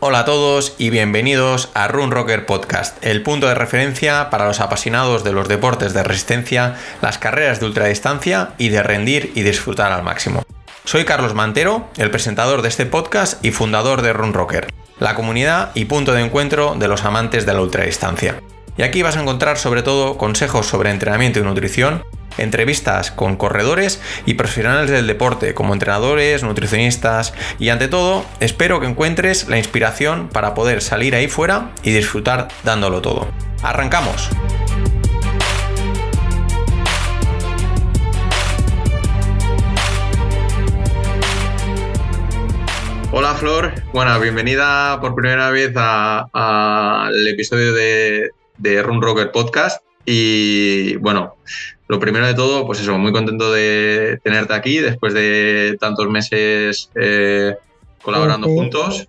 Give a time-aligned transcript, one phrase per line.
[0.00, 4.60] Hola a todos y bienvenidos a Run Rocker Podcast, el punto de referencia para los
[4.60, 9.90] apasionados de los deportes de resistencia, las carreras de ultradistancia y de rendir y disfrutar
[9.90, 10.44] al máximo.
[10.84, 15.72] Soy Carlos Mantero, el presentador de este podcast y fundador de Run Rocker, la comunidad
[15.74, 18.40] y punto de encuentro de los amantes de la ultradistancia.
[18.76, 22.04] Y aquí vas a encontrar sobre todo consejos sobre entrenamiento y nutrición,
[22.38, 28.86] entrevistas con corredores y profesionales del deporte, como entrenadores, nutricionistas y ante todo, espero que
[28.86, 33.28] encuentres la inspiración para poder salir ahí fuera y disfrutar dándolo todo.
[33.62, 34.30] ¡Arrancamos!
[43.10, 49.82] Hola Flor, bueno, bienvenida por primera vez al episodio de, de Run Rocker Podcast.
[50.10, 51.34] Y bueno,
[51.86, 56.90] lo primero de todo, pues eso, muy contento de tenerte aquí después de tantos meses
[56.94, 57.54] eh,
[58.00, 59.06] colaborando juntos.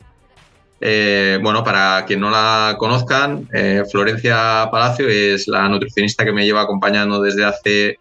[0.81, 6.43] Eh, bueno, para quien no la conozcan, eh, Florencia Palacio es la nutricionista que me
[6.43, 7.97] lleva acompañando desde hace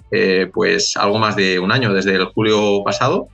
[0.52, 3.28] pues algo más de un año, desde el julio pasado.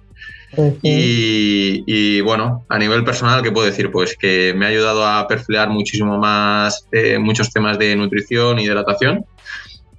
[0.82, 3.90] Y, bueno, a nivel personal, ¿qué puedo decir?
[3.90, 6.86] Pues que me ha ayudado a perfilar muchísimo más
[7.18, 9.24] muchos temas de nutrición y hidratación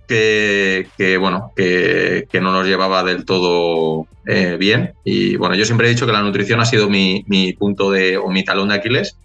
[0.07, 4.93] que, bueno, que, no nos llevaba del todo eh, bien.
[5.03, 7.23] Y bueno, yo siempre he dicho que la nutrición ha sido mi,
[7.57, 9.17] punto de, o mi talón de Aquiles.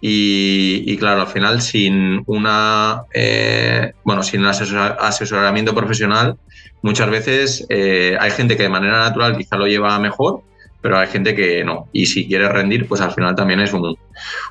[0.00, 6.36] Y, claro, al final, sin una eh, bueno, sin un asesoramiento profesional,
[6.82, 10.42] muchas veces eh, hay gente que de manera natural quizá lo lleva mejor,
[10.82, 11.88] pero hay gente que no.
[11.92, 13.96] Y si quieres rendir, pues al final también es un,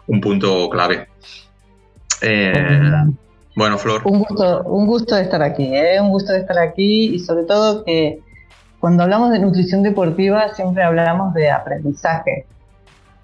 [0.08, 1.08] un punto clave.
[3.56, 4.02] Bueno, Flor.
[4.06, 6.00] Un gusto, un gusto de estar aquí, ¿eh?
[6.00, 8.22] un gusto de estar aquí y sobre todo que
[8.80, 12.46] cuando hablamos de nutrición deportiva siempre hablamos de aprendizaje.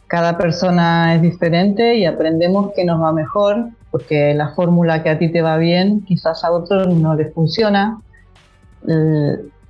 [0.07, 5.17] Cada persona es diferente y aprendemos que nos va mejor, porque la fórmula que a
[5.17, 7.99] ti te va bien quizás a otros no les funciona.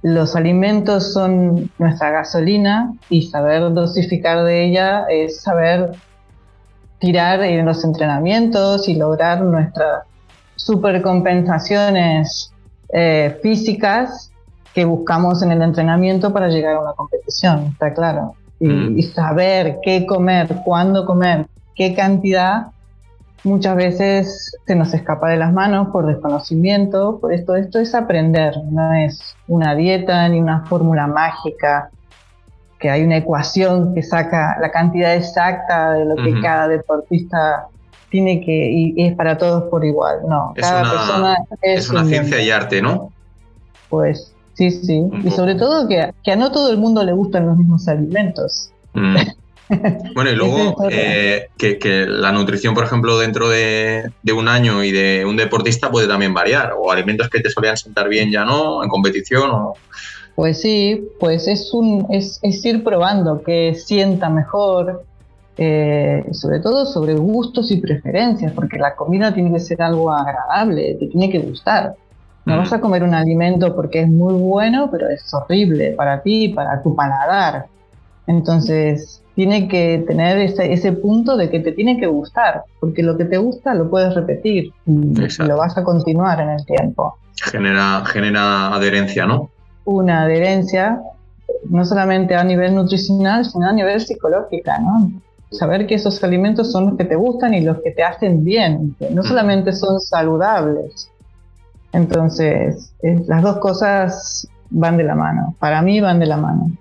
[0.07, 5.91] Los alimentos son nuestra gasolina y saber dosificar de ella es saber
[6.99, 10.05] tirar en los entrenamientos y lograr nuestra
[10.55, 12.53] supercompensaciones
[12.93, 14.31] eh, físicas
[14.73, 18.33] que buscamos en el entrenamiento para llegar a una competición, está claro.
[18.61, 19.01] Y, mm.
[19.13, 22.67] saber qué comer, cuándo comer, qué cantidad,
[23.43, 28.55] muchas veces se nos escapa de las manos por desconocimiento, por esto, esto es aprender,
[28.71, 31.89] no es una dieta ni una fórmula mágica,
[32.79, 37.67] que hay una ecuación que saca la cantidad exacta de lo que cada deportista
[38.09, 40.53] tiene que, y es para todos por igual, no.
[40.55, 43.11] Es cada una, persona es, una ciencia y arte, ¿no?
[43.89, 45.03] Pues sí, sí.
[45.23, 48.71] y sobre todo que, a no todo el mundo le gustan los mismos alimentos.
[48.93, 49.15] Mm.
[50.13, 55.25] Bueno, y luego eh, que, la nutrición, por ejemplo, dentro de, un año y de
[55.25, 58.89] un deportista puede también variar, o alimentos que te solían sentar bien ya no, en
[58.89, 59.73] competición o...
[60.35, 65.03] Pues sí, pues es, un, es, es ir probando que sienta mejor,
[65.57, 70.95] eh, sobre todo sobre gustos y preferencias, porque la comida tiene que ser algo agradable,
[70.99, 71.95] te tiene que gustar.
[72.45, 76.49] No vas a comer un alimento porque es muy bueno, pero es horrible para ti,
[76.49, 77.65] para tu paladar.
[78.25, 83.25] Entonces, tiene que tener ese, punto de que te tiene que gustar, porque lo que
[83.25, 87.19] te gusta lo puedes repetir y, lo vas a continuar en el tiempo.
[87.35, 89.51] Genera, genera adherencia, ¿no?
[89.85, 90.99] Una adherencia,
[91.69, 95.11] no solamente a nivel nutricional, sino a nivel psicológica, ¿no?
[95.51, 98.95] saber que esos alimentos son los que te gustan y los que te hacen bien,
[98.97, 101.11] que no solamente son saludables.
[101.93, 102.91] Entonces,
[103.27, 106.71] las dos cosas van de la mano, para mí van de la mano.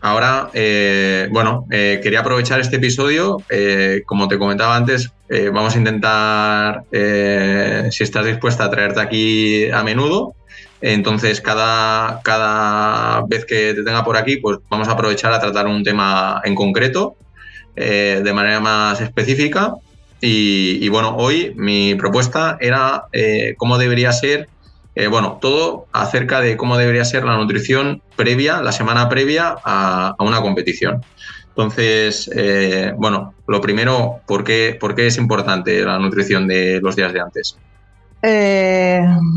[0.00, 5.10] Ahora, eh, bueno, eh, quería aprovechar este episodio, eh, como te comentaba antes,
[5.52, 10.34] vamos a intentar, si estás dispuesta a traerte aquí a menudo,
[10.80, 15.66] entonces cada, cada vez que te tenga por aquí, pues vamos a aprovechar a tratar
[15.66, 17.16] un tema en concreto
[17.76, 19.74] eh, de manera más específica.
[20.22, 24.48] Y, bueno, hoy mi propuesta era eh, cómo debería ser,
[24.94, 30.14] eh, bueno, todo acerca de cómo debería ser la nutrición previa, la semana previa a,
[30.18, 31.02] una competición.
[31.48, 32.30] Entonces,
[32.96, 37.20] bueno, lo primero, ¿por qué, ¿por qué, es importante la nutrición de los días de
[37.20, 37.58] antes?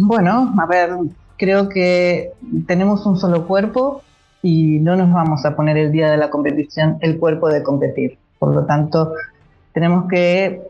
[0.05, 0.91] bueno, a ver,
[1.37, 2.31] creo que
[2.67, 4.03] tenemos un solo cuerpo
[4.41, 8.17] y no nos vamos a poner el día de la competición el cuerpo de competir.
[8.37, 9.13] Por lo tanto,
[9.73, 10.61] tenemos que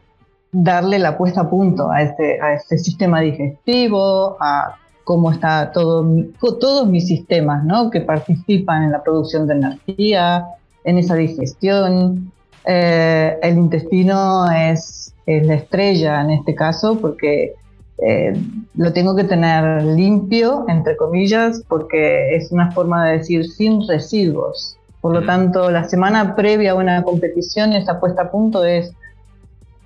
[0.54, 6.08] darle la puesta a punto a este, a este sistema digestivo, a cómo está todo,
[6.40, 7.90] todos mis sistemas ¿no?
[7.90, 10.46] que participan en la producción de energía,
[10.86, 12.32] en esa digestión,
[12.66, 17.54] Eh, el intestino es, la estrella en este caso porque
[17.98, 18.34] eh,
[18.76, 24.78] lo tengo que tener limpio, entre comillas, porque es una forma de decir sin residuos.
[25.00, 28.94] Por lo tanto, la semana previa a una competición, esa puesta a punto es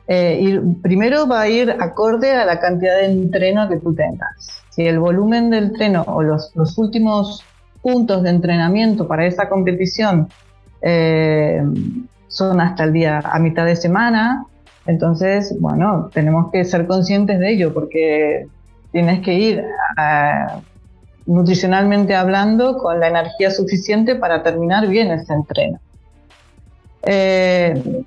[0.07, 4.63] eh, primero va a ir acorde a la cantidad de entreno que tú tengas.
[4.69, 7.44] Si el volumen del entreno o los, últimos
[7.81, 10.30] puntos de entrenamiento para esa competición
[10.81, 11.62] eh,
[12.27, 14.45] son hasta el día a mitad de semana,
[14.86, 18.48] entonces, bueno, tenemos que ser conscientes de ello porque
[18.92, 19.65] tienes que ir
[21.25, 25.80] nutricionalmente hablando con la energía suficiente para terminar bien ese entreno.
[27.03, 28.03] Eh,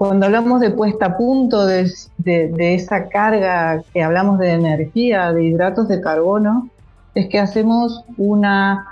[0.00, 1.84] cuando hablamos de puesta a punto de,
[2.24, 6.70] esa carga que hablamos de energía, de hidratos de carbono,
[7.14, 8.86] es que hacemos una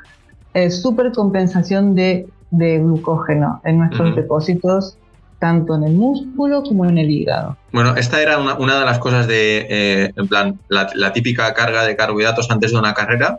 [0.53, 4.99] eh, supercompensación de, glucógeno en nuestros depósitos,
[5.39, 7.57] tanto en el músculo como en el hígado.
[7.73, 11.97] Bueno, esta era una, de las cosas de, eh, en plan, la, típica carga de
[11.97, 13.39] carbohidratos antes de una carrera.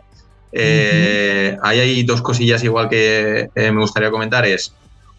[0.50, 4.44] Eh, ahí hay dos cosillas igual que me gustaría comentar.
[4.44, 4.74] Es,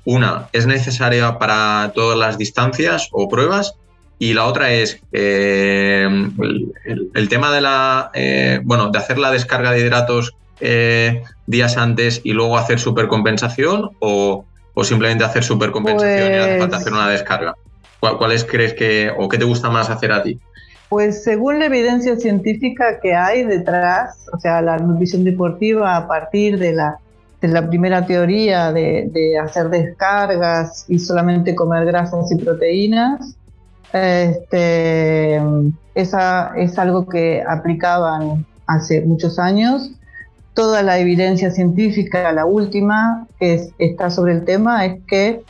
[0.05, 3.75] una, es necesaria para todas las distancias o pruebas.
[4.19, 6.07] Y la otra es eh,
[7.15, 12.21] el, tema de la eh, bueno, de hacer la descarga de hidratos eh, días antes
[12.23, 14.45] y luego hacer supercompensación o,
[14.75, 17.55] o simplemente hacer supercompensación y hace falta hacer una descarga.
[17.99, 20.39] ¿Cuáles crees que o qué te gusta más hacer a ti?
[20.89, 26.59] Pues según la evidencia científica que hay detrás, o sea, la nutrición deportiva a partir
[26.59, 26.99] de la
[27.49, 33.35] la primera teoría de, hacer descargas y solamente comer grasas y proteínas.
[33.91, 35.41] Este,
[35.95, 39.91] esa es algo que aplicaban hace muchos años.
[40.53, 45.43] Toda la evidencia científica, la última que está sobre el tema, es que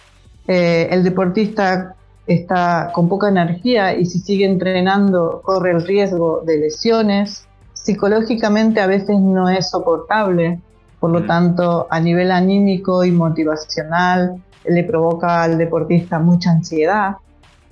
[0.48, 1.96] eh, el deportista
[2.26, 7.48] está con poca energía y si sigue entrenando corre el riesgo de lesiones.
[7.74, 10.60] Psicológicamente a veces no es soportable
[11.02, 11.28] por lo mm.
[11.28, 17.16] tanto, a nivel anímico y motivacional, le provoca al deportista mucha ansiedad.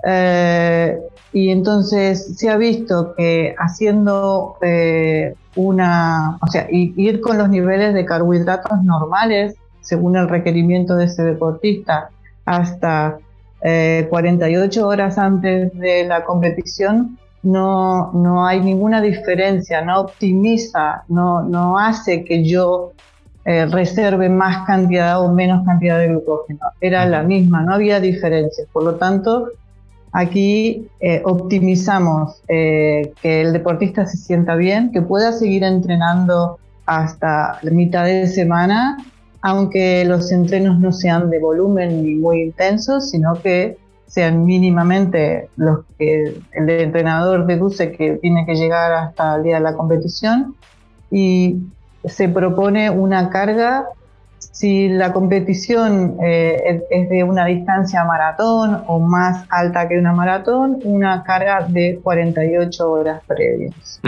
[0.04, 0.98] Eh,
[1.31, 7.94] y entonces se ha visto que haciendo eh, una, o sea, ir con los niveles
[7.94, 12.10] de carbohidratos normales, según el requerimiento de ese deportista,
[12.46, 13.20] hasta
[13.62, 21.44] 48 eh, horas antes de la competición, no, no hay ninguna diferencia, no optimiza, no,
[21.44, 22.94] no hace que yo
[23.50, 26.60] eh, reserve más cantidad o menos cantidad de glucógeno.
[26.81, 28.68] Era la misma, no había diferencias.
[28.72, 29.48] Por lo tanto,
[30.12, 37.57] aquí eh, optimizamos eh, que el deportista se sienta bien, que pueda seguir entrenando hasta
[37.63, 38.98] la mitad de semana,
[39.42, 45.86] aunque los entrenos no sean de volumen ni muy intensos, sino que sean mínimamente los
[45.98, 50.54] que el entrenador deduce que tiene que llegar hasta el día de la competición
[51.10, 51.57] y
[52.06, 53.86] se propone una carga,
[54.40, 60.80] si la competición eh, es de una distancia maratón o más alta que una maratón,
[60.84, 64.01] una carga de 48 horas previas.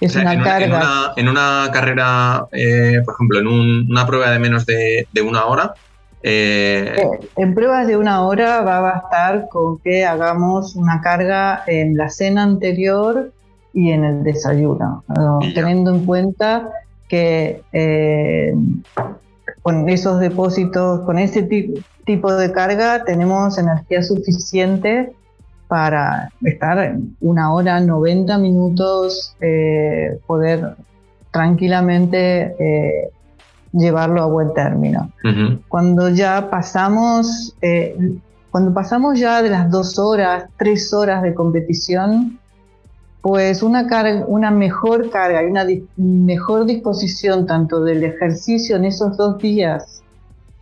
[0.00, 1.12] Es una en, carga.
[1.16, 3.46] En una, carrera, eh, por ejemplo, en
[3.90, 5.74] una prueba de menos de, una hora,
[6.22, 6.96] eh,
[7.36, 12.08] en pruebas de una hora va a bastar con que hagamos una carga en la
[12.08, 13.32] cena anterior
[13.72, 15.04] y en el desayuno,
[15.54, 16.70] teniendo en cuenta
[17.12, 18.54] que eh,
[19.60, 21.42] con esos depósitos, con ese
[22.06, 25.12] tipo de carga, tenemos energía suficiente
[25.68, 30.74] para estar una hora, 90 minutos, eh, poder
[31.30, 33.10] tranquilamente eh,
[33.74, 35.12] llevarlo a buen término.
[35.68, 37.54] Cuando ya pasamos,
[38.50, 42.38] cuando pasamos ya de las dos horas, tres horas de competición,
[43.22, 43.86] pues una,
[44.26, 45.64] una mejor carga y una
[45.96, 50.02] mejor disposición tanto del ejercicio en esos dos días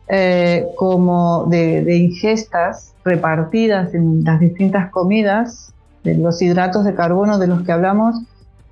[0.09, 5.73] eh, como de, ingestas repartidas en las distintas comidas,
[6.05, 8.17] de los hidratos de carbono de los que hablamos,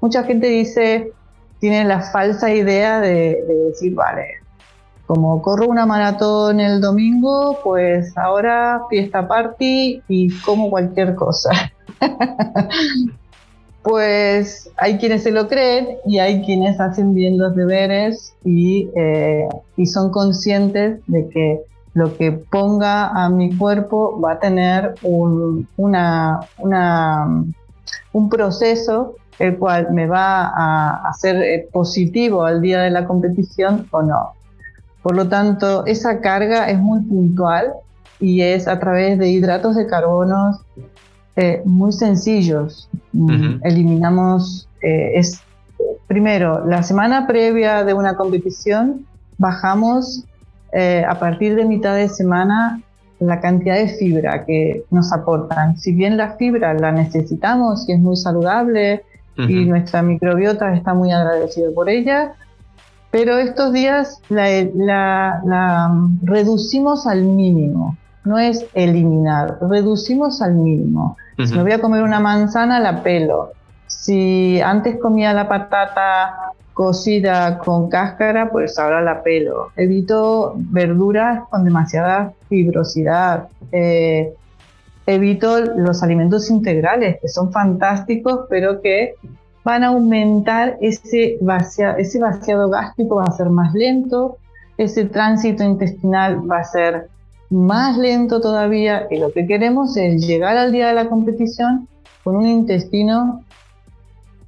[0.01, 1.13] mucha gente dice,
[1.59, 4.27] tiene la falsa idea de, de decir, vale,
[5.07, 11.51] como corro una maratón el domingo, pues ahora fiesta party y como cualquier cosa.
[13.89, 19.49] pues hay quienes se lo creen y hay quienes hacen bien los deberes y, eh,
[19.87, 21.63] son conscientes de que
[21.95, 26.41] lo que ponga a mi cuerpo va a tener un, una,
[28.13, 33.89] un proceso el cual me va a hacer eh, positivo al día de la competición
[33.91, 34.33] o no.
[35.03, 37.73] Por lo tanto, esa carga es muy puntual
[38.21, 40.61] y es a través de hidratos de carbono
[41.41, 42.89] eh, muy sencillos.
[43.13, 45.41] Mm, eliminamos, eh, es
[46.09, 49.07] primero, la semana previa de una competición
[49.39, 50.25] bajamos
[50.73, 52.83] eh, a partir de mitad de semana
[53.21, 55.79] la cantidad de fibra que nos aportan.
[55.79, 59.05] Si bien la fibra la necesitamos y es muy saludable
[59.37, 62.33] y nuestra microbiota está muy agradecida por ella,
[63.13, 67.97] pero estos días la, reducimos al mínimo,
[68.29, 71.17] no es eliminar, reducimos al mínimo.
[71.39, 73.53] Si me voy a comer una manzana, la pelo.
[73.87, 79.69] Si antes comía la patata cocida con cáscara, pues ahora la pelo.
[79.77, 83.49] Evito verduras con demasiada fibrosidad.
[83.73, 84.35] Eh,
[85.07, 89.15] evito los alimentos integrales, que son fantásticos, pero que
[89.65, 91.39] van a aumentar ese,
[91.99, 94.37] ese vaciado gástrico, va a ser más lento,
[94.77, 97.09] ese tránsito intestinal va a ser
[97.51, 101.89] más lento todavía y lo que queremos es llegar al día de la competición
[102.25, 103.43] con un intestino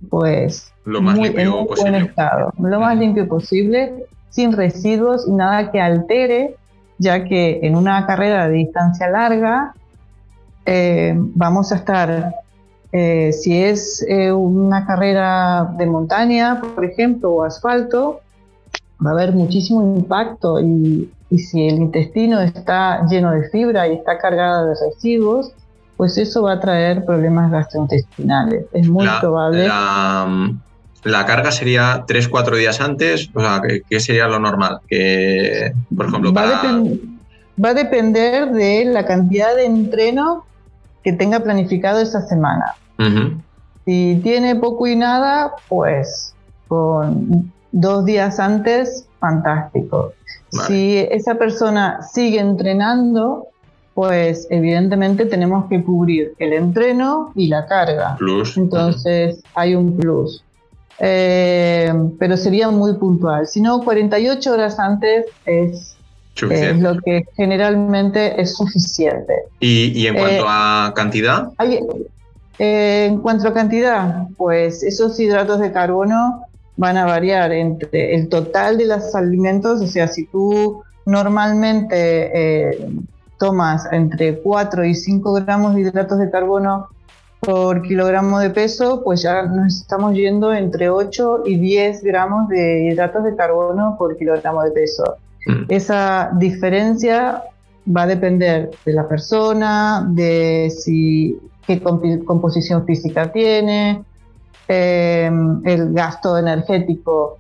[0.09, 1.91] pues lo más limpio posible.
[1.91, 6.57] Buen estado, lo más limpio posible, sin residuos y nada que altere,
[6.99, 9.75] ya que en una carrera de distancia larga
[10.67, 12.35] eh, vamos a estar,
[12.93, 18.21] eh, si es eh, una carrera de montaña, por ejemplo, o asfalto,
[19.05, 23.95] va a haber muchísimo impacto y, y si el intestino está lleno de fibra y
[23.95, 25.53] está cargado de residuos,
[25.97, 28.65] pues eso va a traer problemas gastrointestinales.
[28.73, 29.69] Es muy probable.
[31.03, 34.81] La, carga sería 3-4 días antes, o sea, ¿qué, sería lo normal?
[34.89, 40.45] Que, por ejemplo, va, a depender de la cantidad de entreno
[41.03, 42.75] que tenga planificado esa semana.
[43.87, 46.35] Si tiene poco y nada, pues
[46.69, 50.13] con dos días antes, fantástico.
[50.67, 53.47] Si esa persona sigue entrenando,
[53.95, 58.17] pues evidentemente tenemos que cubrir el entreno y la carga.
[58.57, 60.43] Entonces hay un plus.
[60.99, 63.47] Eh, pero sería muy puntual.
[63.47, 65.97] Si no, 48 horas antes es,
[66.79, 69.35] lo que generalmente es suficiente.
[69.61, 71.49] ¿Y, en cuanto eh, a cantidad?
[72.59, 76.43] Eh, en cuanto a cantidad, pues esos hidratos de carbono
[76.81, 82.75] van a variar entre el total de los alimentos, o sea, si tú normalmente
[83.39, 86.89] tomas entre 4 y 5 gramos de hidratos de carbono
[87.41, 92.87] por kilogramo de peso, pues ya nos estamos yendo entre 8 y 10 gramos de
[92.87, 95.05] hidratos de carbono por kilogramo de peso.
[95.47, 95.65] Mm.
[95.69, 97.43] Esa diferencia
[97.95, 104.03] va a depender de la persona, de si qué composición física tiene,
[104.73, 107.39] em, el gasto energético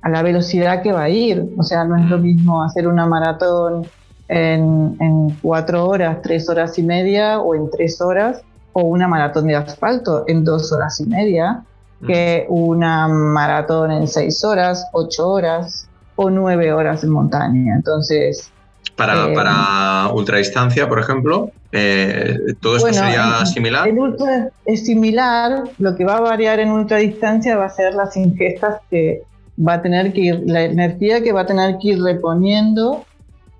[0.00, 1.52] a la velocidad que va a ir.
[1.58, 3.86] O sea, no es lo mismo hacer una maratón
[4.28, 4.96] en,
[5.42, 10.24] cuatro horas, tres horas y media o en tres horas, o una maratón de asfalto
[10.26, 11.64] en dos horas y media,
[12.06, 17.74] que una maratón en seis horas, ocho horas o nueve horas en montaña.
[17.76, 18.51] Entonces.
[18.96, 23.88] Para, eh, para ultradistancia, por ejemplo, eh, ¿todo esto sería similar?
[24.66, 29.22] es similar, lo que va a variar en ultradistancia va a ser las ingestas que
[29.56, 33.04] va a tener que ir, la energía que va a tener que ir reponiendo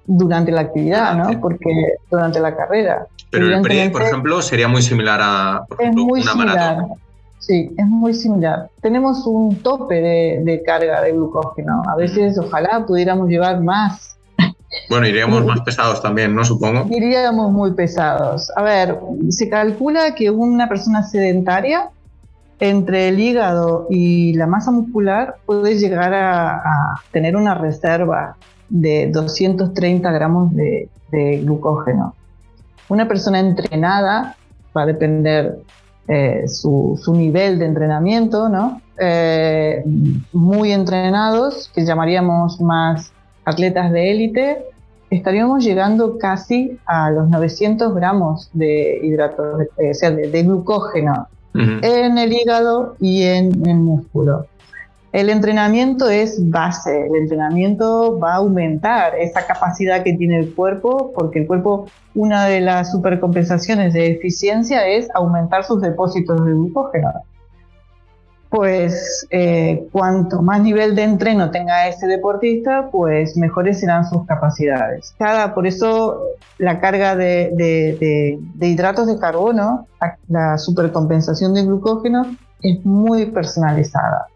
[0.07, 1.41] durante la actividad, ¿no?
[1.41, 1.71] Porque
[2.11, 3.07] durante la carrera.
[3.31, 6.87] Pero el PRI, por ejemplo, sería muy similar a es muy similar.
[7.39, 8.71] Sí, es muy similar.
[8.81, 11.83] Tenemos un tope de, carga de glucógeno.
[11.89, 14.17] A veces, ojalá pudiéramos llevar más.
[14.89, 16.45] Bueno, iríamos más pesados también, ¿no?
[16.45, 16.87] Supongo.
[16.91, 18.51] Iríamos muy pesados.
[18.57, 18.99] A ver,
[19.29, 21.91] se calcula que una persona sedentaria,
[22.61, 26.63] entre el hígado y la masa muscular, puede llegar a
[27.11, 28.37] tener una reserva
[28.73, 30.89] de 230 gramos de,
[31.43, 32.15] glucógeno.
[32.89, 34.37] Una persona entrenada,
[34.75, 35.59] va a depender
[36.09, 38.81] eh, su, nivel de entrenamiento, ¿no?
[38.99, 39.85] Eh,
[40.33, 43.13] muy entrenados, que llamaríamos más
[43.45, 44.65] atletas de élite,
[45.11, 52.33] estaríamos llegando casi a los 900 gramos de hidratos, o sea, de, glucógeno en el
[52.33, 54.47] hígado y en el músculo.
[55.13, 61.13] El entrenamiento es base, el entrenamiento va a aumentar esa capacidad que tiene el cuerpo,
[61.15, 67.13] porque el cuerpo, una de las supercompensaciones de eficiencia es aumentar sus depósitos de glucógeno.
[68.53, 75.15] Pues eh, cuanto más nivel de entreno tenga ese deportista, pues mejores serán sus capacidades.
[75.19, 76.21] Cada, por eso
[76.59, 79.87] la carga de, de hidratos de carbono,
[80.29, 84.27] la supercompensación de glucógeno, es muy personalizada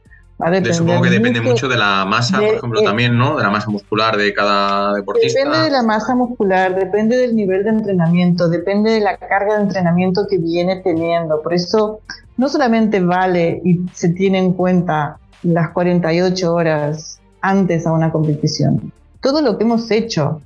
[0.73, 3.37] supongo que depende mucho, de la masa, por ejemplo, también, ¿no?
[3.37, 5.38] De la masa muscular de cada deportista.
[5.38, 9.62] Depende de la masa muscular, depende del nivel de entrenamiento, depende de la carga de
[9.62, 11.43] entrenamiento que viene teniendo.
[11.43, 12.00] Por eso
[12.37, 18.93] no solamente vale y se tiene en cuenta las 48 horas antes a una competición,
[19.21, 20.40] todo lo que hemos hecho,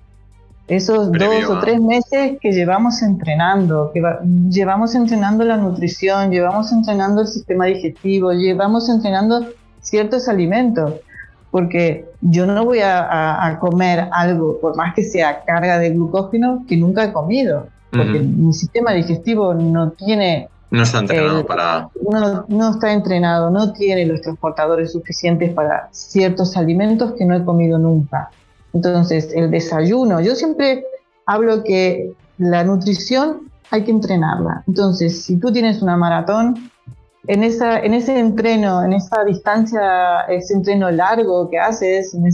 [0.69, 4.03] esos dos o tres meses que llevamos entrenando, que
[4.51, 9.47] llevamos entrenando la nutrición, llevamos entrenando el sistema digestivo, llevamos entrenando
[9.91, 10.95] ciertos alimentos,
[11.51, 16.77] porque yo no voy a, comer algo, por más que sea carga de glucógeno, que
[16.77, 20.49] nunca he comido, porque mi sistema digestivo no tiene...
[20.71, 21.89] No está entrenado para...
[22.09, 27.45] No, no está entrenado, no tiene los transportadores suficientes para ciertos alimentos que no he
[27.45, 28.31] comido nunca.
[28.73, 30.85] Entonces, el desayuno, yo siempre
[31.27, 34.63] hablo que la nutrición hay que entrenarla.
[34.69, 36.71] Entonces, si tú tienes una maratón,
[37.27, 42.27] en, ese entreno, en esa distancia, ese entreno largo que haces, en,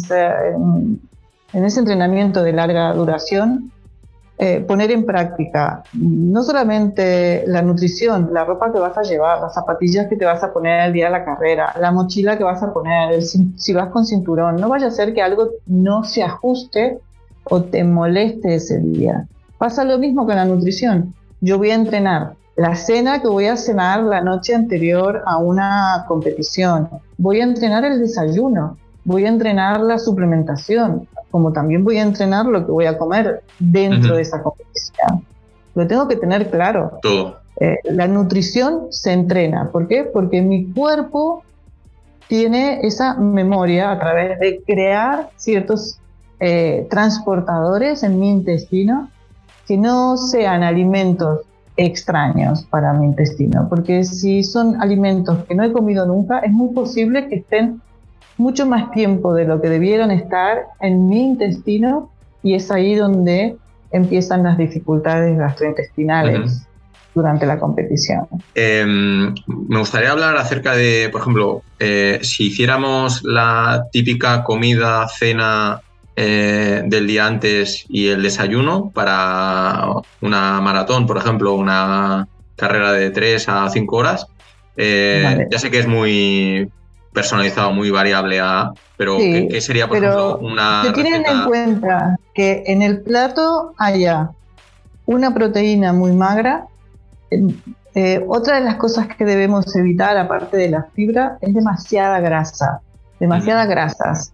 [1.52, 3.72] en, ese entrenamiento de larga duración,
[4.38, 9.54] eh, poner en práctica no solamente la nutrición, la ropa que vas a llevar, las
[9.54, 12.62] zapatillas que te vas a poner el día de la carrera, la mochila que vas
[12.62, 16.98] a poner, si vas con cinturón, no vaya a ser que algo no se ajuste
[17.44, 19.26] o te moleste ese día.
[19.56, 21.14] Pasa lo mismo con la nutrición.
[21.40, 26.04] Yo voy a entrenar la cena que voy a cenar la noche anterior a una
[26.08, 26.88] competición.
[27.18, 32.46] Voy a entrenar el desayuno, voy a entrenar la suplementación, como también voy a entrenar
[32.46, 35.25] lo que voy a comer dentro de esa competición.
[35.75, 36.98] Lo tengo que tener claro.
[37.02, 37.36] Todo.
[37.60, 39.70] Eh, la nutrición se entrena.
[39.70, 40.04] ¿Por qué?
[40.04, 41.42] Porque mi cuerpo
[42.28, 45.98] tiene esa memoria a través de crear ciertos
[46.40, 49.10] eh, transportadores en mi intestino
[49.66, 51.40] que no sean alimentos
[51.76, 56.75] extraños para mi intestino, porque si son alimentos que no he comido nunca, es muy
[56.75, 57.80] posible que estén
[58.38, 62.11] mucho más tiempo de lo que debieron estar en mi intestino
[62.42, 63.56] y es ahí donde
[63.90, 66.67] empiezan las dificultades gastrointestinales.
[67.15, 68.26] durante la competición.
[68.54, 75.80] Em, me gustaría hablar acerca de, por ejemplo, eh, si hiciéramos la típica comida, cena
[76.16, 79.86] eh, del día antes y el desayuno para
[80.22, 82.26] una maratón, por ejemplo, una
[82.56, 84.26] carrera de 3 a 5 horas.
[84.78, 86.70] Eh, ya sé que es muy
[87.12, 90.84] personalizado, muy variable, a, pero ¿qué, sería, por ejemplo, una.
[90.84, 94.30] Si tienen en cuenta que en el plato haya
[95.06, 96.66] una proteína muy magra,
[97.94, 102.80] eh, otra de las cosas que debemos evitar, aparte de la fibra, es demasiada grasa,
[103.18, 104.32] demasiadas grasas.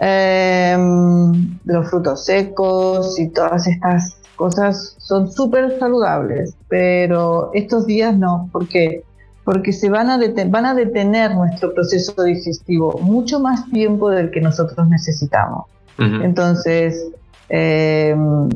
[0.00, 8.48] Em, los frutos secos y todas estas cosas son súper saludables, pero estos días no,
[8.52, 9.02] porque
[9.42, 14.42] porque se van a, van a detener nuestro proceso digestivo mucho más tiempo del que
[14.42, 15.64] nosotros necesitamos.
[15.96, 17.08] Entonces,
[17.48, 18.48] em,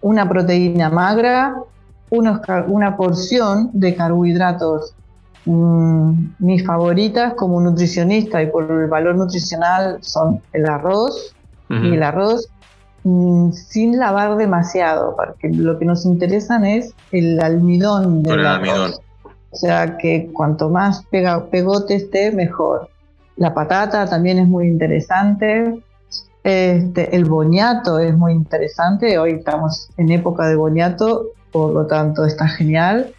[0.00, 1.56] una proteína magra,
[2.08, 4.94] una porción de carbohidratos
[5.44, 11.34] Mm, mis favoritas como nutricionista y por el valor nutricional son el arroz
[11.68, 12.50] y el arroz
[13.02, 19.00] mm, sin lavar demasiado, porque lo que nos interesan es el almidón del arroz.
[19.50, 22.88] O sea que cuanto más pega, pegote esté, mejor.
[23.36, 25.80] La patata también es muy interesante.
[26.44, 29.18] Este, el boñato es muy interesante.
[29.18, 33.14] Hoy estamos en época de boñato, por lo tanto está genial.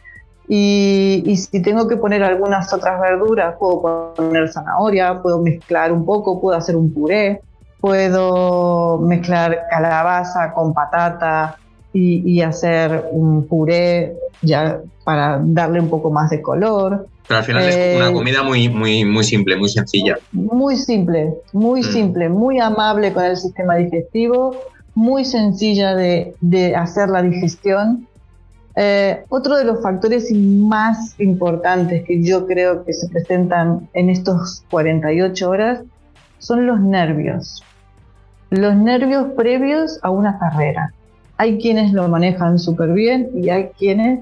[0.48, 6.42] Y, si tengo que poner algunas otras verduras, puedo poner zanahoria, puedo mezclar un poco,
[6.42, 7.42] puedo hacer un puré,
[7.80, 11.58] puedo mezclar calabaza con patata
[11.94, 17.08] y, hacer un puré ya para darle un poco más de color.
[17.28, 20.18] Pero al final es una eh, comida muy, muy, muy simple, muy sencilla.
[20.34, 21.84] Muy simple, muy mm.
[21.84, 24.56] simple, muy amable con el sistema digestivo,
[24.94, 28.08] muy sencilla de, de hacer la digestión
[28.76, 34.64] eh, otro de los factores más importantes que yo creo que se presentan en estos
[34.72, 35.82] 48 horas
[36.40, 37.64] son los nervios.
[38.50, 40.94] Los nervios previos a una carrera.
[41.38, 44.20] Hay quienes lo manejan súper bien y hay quienes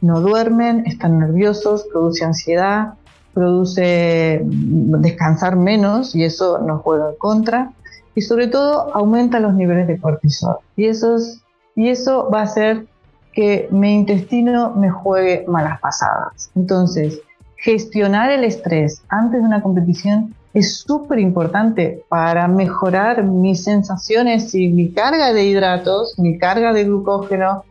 [0.00, 2.94] no duermen, están nerviosos, produce ansiedad,
[3.34, 7.72] produce mm, descansar menos y eso nos juega en contra.
[8.14, 10.56] Y sobre todo aumenta los niveles de cortisol.
[10.76, 10.88] Y,
[11.76, 12.86] y eso va a ser
[13.32, 16.50] que mi intestino me juegue malas pasadas.
[16.56, 17.20] Entonces,
[17.56, 24.68] gestionar el estrés antes de una competición es súper importante para mejorar mis sensaciones y
[24.68, 27.64] mi carga de hidratos, mi carga de glucógeno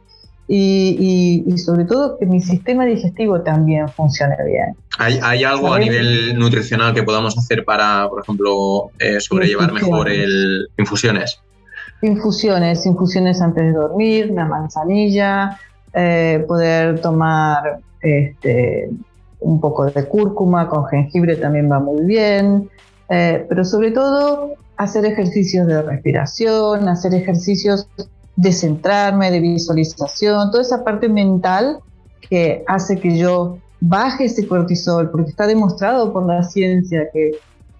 [0.51, 4.75] y, sobre todo que mi sistema digestivo también funcione bien.
[4.97, 10.67] ¿Hay, algo a nivel nutricional que podamos hacer para, por ejemplo, eh, sobrellevar mejor el
[10.77, 11.39] infusiones?
[12.01, 15.59] Infusiones, infusiones antes de dormir, una manzanilla,
[15.93, 18.89] eh, poder tomar este,
[19.39, 22.69] un poco de cúrcuma con jengibre también va muy bien,
[23.09, 27.87] eh, pero sobre todo hacer ejercicios de respiración, hacer ejercicios
[28.35, 31.79] de centrarme, de visualización, toda esa parte mental
[32.29, 37.31] que hace que yo baje ese cortisol, porque está demostrado por la ciencia que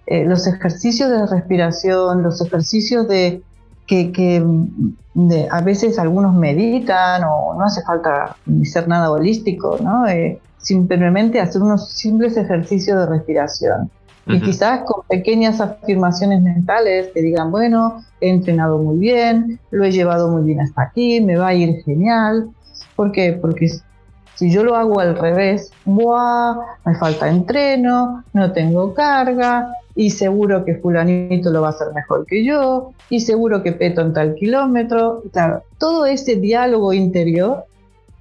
[0.06, 3.42] eh, los ejercicios de respiración, los ejercicios de
[3.86, 4.42] que,
[5.50, 10.06] a veces algunos meditan o no hace falta ser nada holístico, ¿no?
[10.06, 13.90] Eh, simplemente hacer unos simples ejercicios de respiración.
[14.26, 19.90] Y quizás con pequeñas afirmaciones mentales que digan, bueno, he entrenado muy bien, lo he
[19.90, 22.48] llevado muy bien hasta aquí, me va a ir genial.
[22.94, 23.32] ¿Por qué?
[23.32, 23.68] Porque
[24.40, 26.56] si yo lo hago al revés, ¡buah!
[26.86, 32.24] Me falta entreno, no tengo carga, y seguro que fulanito lo va a hacer mejor
[32.24, 35.22] que yo, y seguro que peto en tal kilómetro.
[35.30, 37.64] Claro, todo ese diálogo interior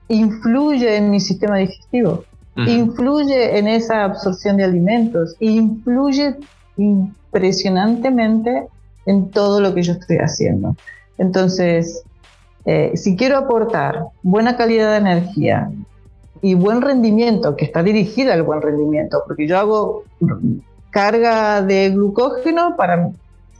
[0.10, 2.26] influye en mi sistema digestivo
[2.68, 6.36] influye en esa absorción de alimentos, influye
[6.76, 8.68] impresionantemente
[9.06, 10.76] en todo lo que yo estoy haciendo.
[11.18, 12.04] Entonces,
[12.66, 15.72] eh, si quiero aportar buena calidad de energía
[16.42, 20.04] y buen rendimiento, que está dirigida al buen rendimiento, porque yo hago
[20.90, 23.12] carga de glucógeno para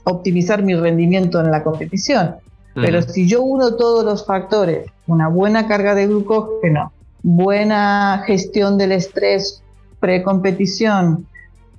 [0.04, 2.36] optimizar mi rendimiento en la competición.
[2.74, 8.92] Pero si yo uno todos los factores, una buena carga de glucógeno, buena gestión del
[8.92, 9.62] estrés
[9.98, 11.26] pre-competición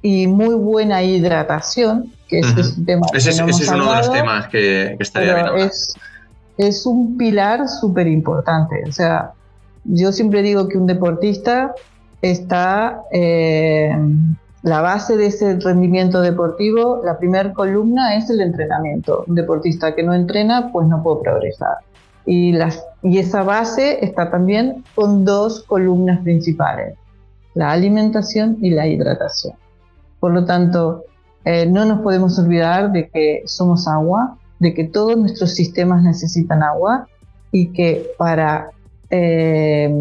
[0.01, 4.95] y muy buena hidratación, que es un tema ese, es uno de los temas que,
[4.99, 5.67] estaría bien.
[5.67, 5.95] Es,
[6.57, 8.83] es un pilar súper importante.
[8.87, 9.31] O sea,
[9.83, 11.73] yo siempre digo que un deportista
[12.21, 13.91] está eh,
[14.63, 19.23] la base de ese rendimiento deportivo, la primera columna es el entrenamiento.
[19.27, 21.77] Un deportista que no entrena, pues no puede progresar.
[22.25, 26.95] Y, las, y esa base está también con dos columnas principales,
[27.55, 29.55] la alimentación y la hidratación.
[30.19, 31.05] Por lo tanto,
[31.43, 36.61] eh, no nos podemos olvidar de que somos agua, de que todos nuestros sistemas necesitan
[36.61, 37.07] agua
[37.51, 38.69] y que para
[39.11, 39.93] eh,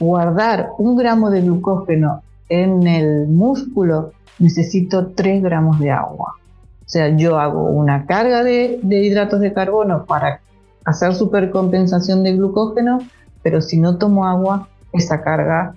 [0.00, 6.34] guardar un gramo de glucógeno en el músculo necesito 3 gramos de agua.
[6.80, 10.40] O sea, yo hago una carga de, de hidratos de carbono para
[10.84, 12.98] hacer supercompensación de glucógeno,
[13.42, 15.74] pero si no tomo agua, esa carga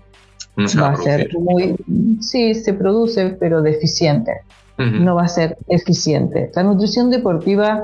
[0.58, 1.76] va, a ser muy,
[2.22, 4.42] sí, se produce, pero deficiente.
[4.78, 6.50] No va a ser eficiente.
[6.56, 7.84] La nutrición deportiva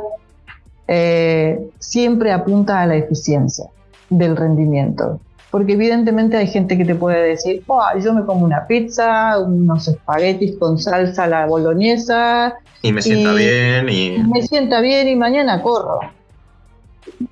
[0.88, 3.66] eh, siempre apunta a la eficiencia
[4.10, 5.20] del rendimiento.
[5.52, 9.88] Porque evidentemente hay gente que te puede decir, oh, yo me como una pizza, unos
[9.88, 12.56] espaguetis con salsa a la boloñesa.
[12.82, 13.90] Y me sienta bien.
[13.90, 14.18] Y...
[14.24, 16.00] Me sienta bien y mañana corro.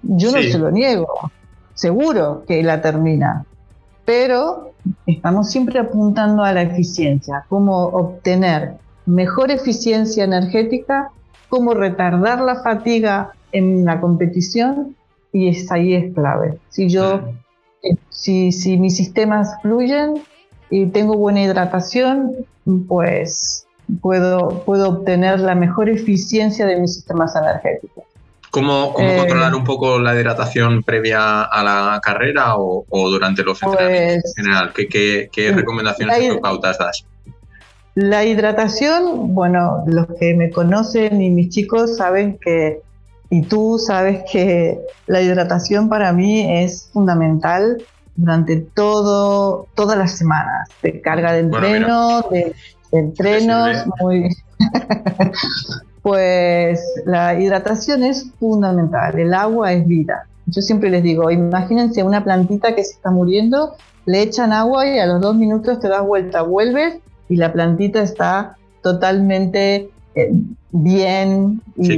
[0.04, 1.32] Yo no se lo niego,
[1.74, 3.46] seguro que la termina,
[4.06, 4.74] pero
[5.06, 11.10] estamos siempre apuntando a la eficiencia, cómo obtener mejor eficiencia energética,
[11.50, 14.96] cómo retardar la fatiga en la competición
[15.34, 16.58] y es, ahí es clave.
[16.69, 17.34] Si yo,
[18.10, 20.24] si, si mis sistemas fluyen
[20.69, 22.34] y tengo buena hidratación,
[22.88, 23.67] pues
[24.02, 28.04] puedo, puedo obtener la mejor eficiencia de mis sistemas energéticos.
[28.52, 34.22] ¿Cómo, eh, controlar un poco la hidratación previa a la carrera o, durante los entrenamientos
[34.22, 34.74] pues, en general?
[34.74, 37.04] ¿Qué, recomendaciones o pautas das?
[37.96, 42.82] La hidratación, bueno, los que me conocen y mis chicos saben que,
[43.34, 47.84] y tú sabes que la hidratación para mí es fundamental
[48.15, 52.54] durante todo, todas las semanas, de carga de entreno, de,
[52.91, 54.30] entrenos, muy...
[56.04, 60.28] Pues la hidratación es fundamental, el agua es vida.
[60.46, 65.00] Yo siempre les digo, imagínense una plantita que se está muriendo, le echan agua y
[65.00, 70.32] a los dos minutos te das vuelta, vuelves y la plantita está totalmente eh,
[70.72, 71.98] bien y,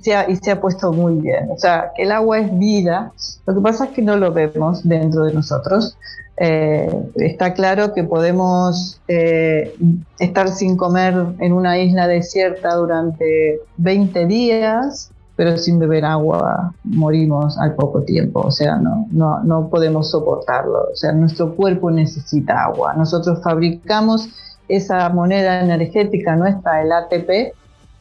[0.00, 1.50] se ha, y, se ha, puesto muy bien.
[1.50, 3.12] O sea, que el agua es vida,
[3.46, 5.96] lo que pasa es que no lo vemos dentro de nosotros.
[6.40, 9.74] Eh, está claro que podemos eh,
[10.20, 17.58] estar sin comer en una isla desierta durante 20 días, pero sin beber agua morimos
[17.58, 22.64] al poco tiempo, o sea, no, no, no podemos soportarlo, o sea, nuestro cuerpo necesita
[22.64, 22.94] agua.
[22.94, 24.28] Nosotros fabricamos
[24.68, 27.54] esa moneda energética nuestra, el ATP,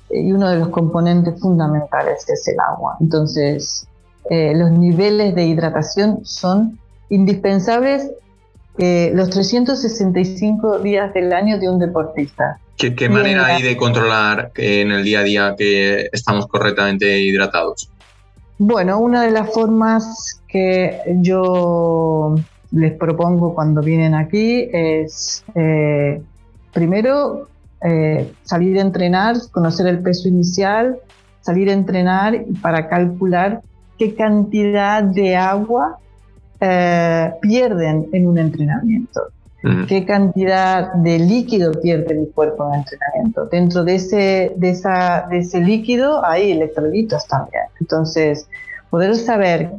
[0.09, 2.97] y uno de los componentes fundamentales es el agua.
[2.99, 3.87] Entonces,
[4.29, 8.11] eh, los niveles de hidratación son indispensables
[8.77, 12.59] eh, los 365 días del año de un deportista.
[12.77, 17.89] ¿Qué, manera hay de controlar en el día a día que estamos correctamente hidratados?
[18.59, 22.35] Bueno, una de las formas que yo
[22.71, 26.21] les propongo cuando vienen aquí es eh,
[26.71, 27.47] primero
[27.81, 30.97] eh, salir a entrenar, conocer el peso inicial,
[31.41, 33.61] salir a entrenar para calcular
[33.97, 35.99] qué cantidad de agua
[36.59, 39.21] eh, pierden en un entrenamiento,
[39.87, 43.45] qué cantidad de líquido pierde el cuerpo en entrenamiento.
[43.45, 47.63] Dentro de ese, de, esa, de ese líquido hay electrolitos también.
[47.81, 48.47] Entonces,
[48.89, 49.71] poder saber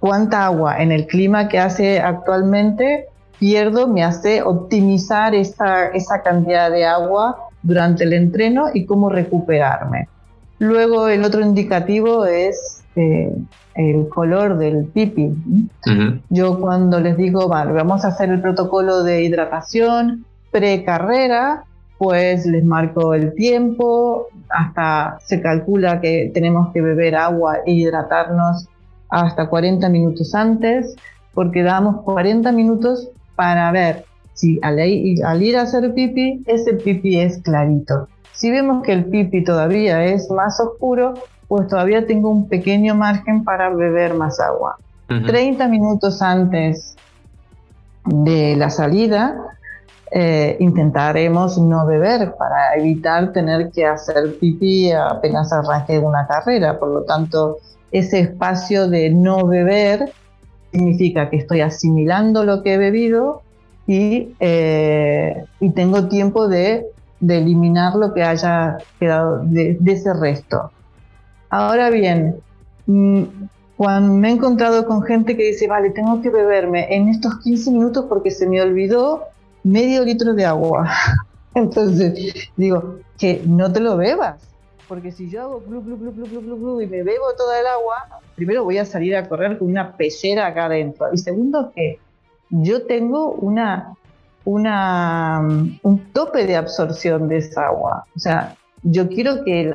[0.00, 3.06] cuánta agua en el clima que hace actualmente
[3.44, 10.08] pierdo me hace optimizar esa, esa cantidad de agua durante el entreno y cómo recuperarme.
[10.58, 13.30] Luego el otro indicativo es eh,
[13.74, 15.30] el color del pipi.
[16.30, 21.64] Yo cuando les digo, vale, vamos a hacer el protocolo de hidratación pre-carrera,
[21.98, 28.68] pues les marco el tiempo, hasta se calcula que tenemos que beber agua e hidratarnos
[29.10, 30.96] hasta 40 minutos antes,
[31.34, 37.38] porque damos 40 minutos para ver si al, ir a hacer pipi, ese pipi es
[37.38, 38.08] clarito.
[38.32, 41.14] Si vemos que el pipi todavía es más oscuro,
[41.48, 44.76] pues todavía tengo un pequeño margen para beber más agua.
[45.06, 46.96] 30 minutos antes
[48.06, 49.36] de la salida,
[50.10, 56.78] eh, intentaremos no beber para evitar tener que hacer pipí apenas arranque una carrera.
[56.78, 57.58] Por lo tanto,
[57.92, 60.12] ese espacio de no beber
[60.74, 63.42] significa que estoy asimilando lo que he bebido
[63.86, 66.86] y, eh, y tengo tiempo de,
[67.20, 70.72] de, eliminar lo que haya quedado de, ese resto.
[71.48, 72.36] Ahora bien,
[72.86, 73.22] mm,
[73.76, 77.70] cuando me he encontrado con gente que dice, vale, tengo que beberme en estos 15
[77.70, 79.22] minutos porque se me olvidó
[79.62, 80.90] medio litro de agua.
[81.54, 84.42] Entonces, digo, que no te lo bebas,
[84.88, 88.78] porque si yo hago glu, glu, glu, y me bebo toda el agua, primero voy
[88.78, 91.06] a salir a correr con una pecera acá adentro.
[91.12, 91.98] Y segundo, que
[92.50, 93.96] yo tengo una,
[94.44, 98.04] un tope de absorción de esa agua.
[98.14, 99.74] O sea, yo quiero que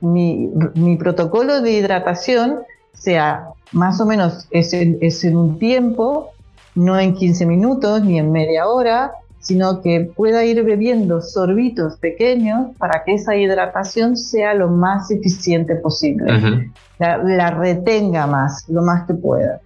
[0.00, 2.60] mi, mi, protocolo de hidratación
[2.92, 6.32] sea más o menos es en un tiempo
[6.78, 12.76] no en 15 minutos ni en media hora, sino que pueda ir bebiendo sorbitos pequeños
[12.78, 19.14] para que esa hidratación sea lo más eficiente posible, la, retenga más, lo más que
[19.14, 19.60] pueda.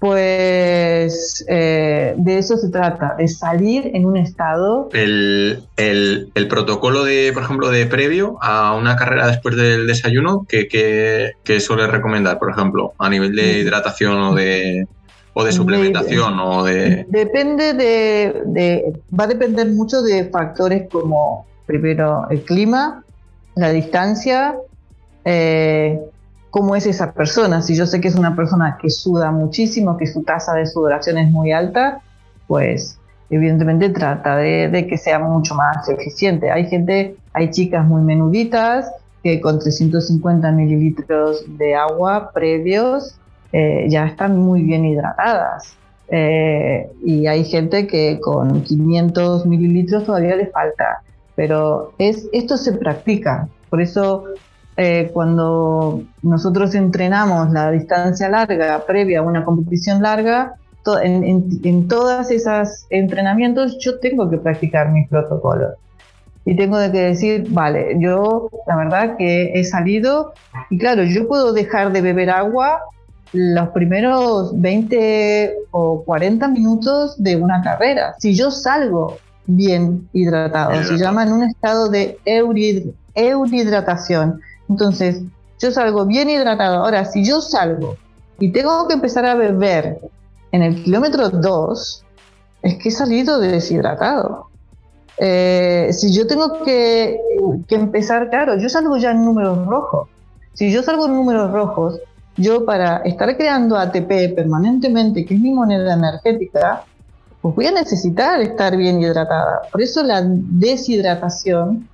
[0.00, 4.88] Pues eh, de eso se trata, de salir en un estado...
[4.94, 5.62] El,
[6.48, 12.38] protocolo de, por ejemplo, de previo a una carrera después del desayuno, ¿qué, suele recomendar,
[12.38, 14.86] por ejemplo, a nivel de hidratación o de,
[15.34, 17.06] o de suplementación o de...
[17.08, 23.04] Depende de, Va a depender mucho de factores como, primero, el clima,
[23.54, 24.56] la distancia,
[25.24, 26.00] eh,
[26.50, 27.62] cómo es esa persona.
[27.62, 31.18] Si yo sé que es una persona que suda muchísimo, que su tasa de sudoración
[31.18, 32.00] es muy alta,
[32.48, 32.98] pues
[33.30, 36.50] evidentemente trata de, de que sea mucho más eficiente.
[36.50, 38.90] Hay gente, hay chicas muy menuditas
[39.22, 43.19] que con 350 mililitros de agua previos
[43.52, 45.76] eh, ya están muy bien hidratadas.
[46.08, 51.02] Eh, y hay gente que con 500 mililitros todavía le falta.
[51.36, 53.48] Pero es, esto se practica.
[53.68, 54.24] Por eso
[54.76, 60.54] eh, cuando nosotros entrenamos la distancia larga previa a una competición larga,
[61.02, 65.74] en, en, en todas esas entrenamientos yo tengo que practicar mis protocolos
[66.44, 70.32] y tengo que decir, vale, yo la verdad que he salido
[70.70, 72.80] y claro, yo puedo dejar de beber agua
[73.32, 78.14] los primeros 20 o 40 minutos de una carrera.
[78.18, 82.18] Si yo salgo bien hidratado, se llama en un estado de
[83.14, 84.40] euridratación.
[84.68, 85.22] Entonces,
[85.58, 86.84] yo salgo bien hidratado.
[86.84, 87.96] Ahora, si yo salgo
[88.38, 89.98] y tengo que empezar a beber
[90.52, 92.04] en el kilómetro 2,
[92.62, 94.46] es que he salido deshidratado.
[95.18, 97.20] Eh, si yo tengo que,
[97.68, 100.08] que empezar, claro, yo salgo ya en números rojos.
[100.54, 102.00] Si yo salgo en números rojos,
[102.36, 106.84] yo para estar creando ATP permanentemente, que es mi moneda energética,
[107.40, 109.62] pues voy a necesitar estar bien hidratada.
[109.70, 111.88] Por eso la deshidratación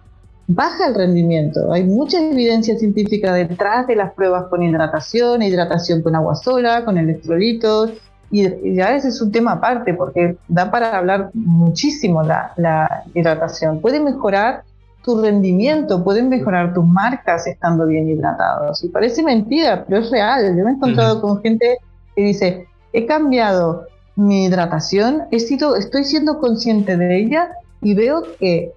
[0.48, 1.72] baja el rendimiento.
[1.72, 6.98] Hay mucha evidencia científica detrás de las pruebas con hidratación, hidratación con agua sola, con
[6.98, 7.92] electrolitos,
[8.30, 13.80] y ya ese es un tema aparte porque da para hablar muchísimo la, la hidratación.
[13.80, 14.64] Puede mejorar
[15.06, 18.82] tu rendimiento, pueden mejorar tus marcas estando bien hidratados.
[18.82, 20.56] Y parece mentira, pero es real.
[20.58, 21.78] Yo me he encontrado con gente
[22.16, 28.24] que dice, he cambiado mi hidratación, he sido, estoy siendo consciente de ella y veo
[28.38, 28.72] que,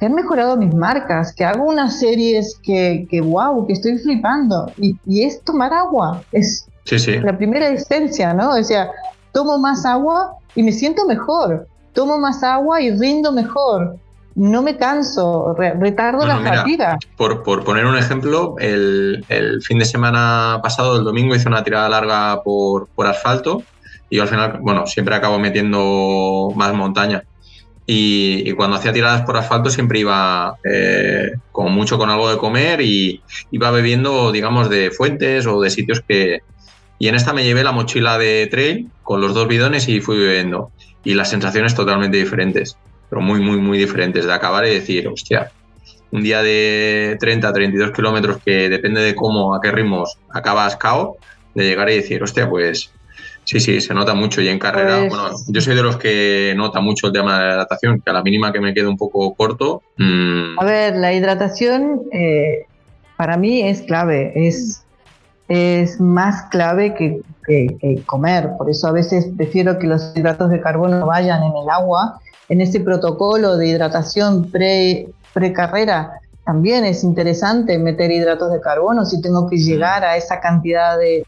[0.00, 4.70] han mejorado mis marcas, que hago unas series que, que wow, que estoy flipando.
[4.78, 6.66] Y, y es tomar agua, es
[7.20, 8.50] la primera esencia, ¿no?
[8.50, 8.90] O sea,
[9.32, 13.98] tomo más agua y me siento mejor, tomo más agua y rindo mejor.
[14.38, 16.96] No me canso, retardo la fatiga.
[17.16, 21.64] Por, por, poner un ejemplo, el, el, fin de semana pasado, el domingo, hice una
[21.64, 23.64] tirada larga por, por asfalto
[24.08, 27.24] y yo al final, bueno, siempre acabo metiendo más montaña.
[27.84, 32.80] Y, cuando hacía tiradas por asfalto siempre iba eh, como mucho con algo de comer
[32.80, 36.42] y iba bebiendo, digamos, de fuentes o de sitios que...
[37.00, 40.16] Y en esta me llevé la mochila de trail con los dos bidones y fui
[40.16, 40.70] bebiendo.
[41.02, 42.76] Y las sensaciones totalmente diferentes,
[43.08, 44.26] pero muy, muy, muy diferentes.
[44.26, 45.50] De acabar y decir, hostia,
[46.10, 51.16] un día de 30, 32 kilómetros que depende de cómo, a qué ritmos acabas cao,
[51.54, 52.92] de llegar y decir, hostia, pues
[53.48, 56.52] Sí, sí, se nota mucho y en carrera, pues bueno, yo soy de los que
[56.54, 58.98] nota mucho el tema de la hidratación, que a la mínima que me quede un
[58.98, 59.80] poco corto.
[59.96, 60.58] Mm.
[60.58, 62.66] A ver, la hidratación eh,
[63.16, 64.84] para mí es clave, es,
[65.48, 67.22] es más clave que,
[68.04, 72.20] comer, por eso a veces prefiero que los hidratos de carbono vayan en el agua,
[72.48, 79.04] en ese protocolo de hidratación pre, pre carrera también es interesante meter hidratos de carbono
[79.04, 81.22] si tengo que llegar a esa cantidad de,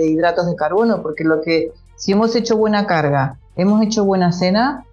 [0.00, 4.84] hidratos de carbono, porque lo que, si hemos hecho buena carga, hemos hecho buena cena,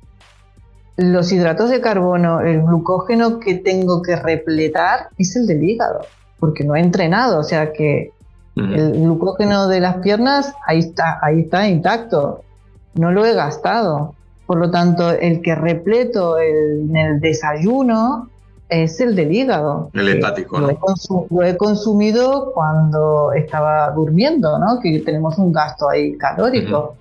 [0.98, 6.02] los hidratos de carbono, el glucógeno que tengo que repletar es el del hígado,
[6.40, 8.12] porque no he entrenado, o sea que
[8.56, 12.44] el glucógeno de las piernas ahí está, ahí está intacto,
[12.94, 14.14] no lo he gastado.
[14.52, 18.28] Por lo tanto, el que repleto en el desayuno
[18.68, 19.90] es el del hígado.
[19.94, 20.68] El hepático, ¿no?
[21.30, 24.82] Lo he, consumido cuando estaba durmiendo, ¿no?
[24.82, 26.98] Que tenemos un gasto ahí calórico.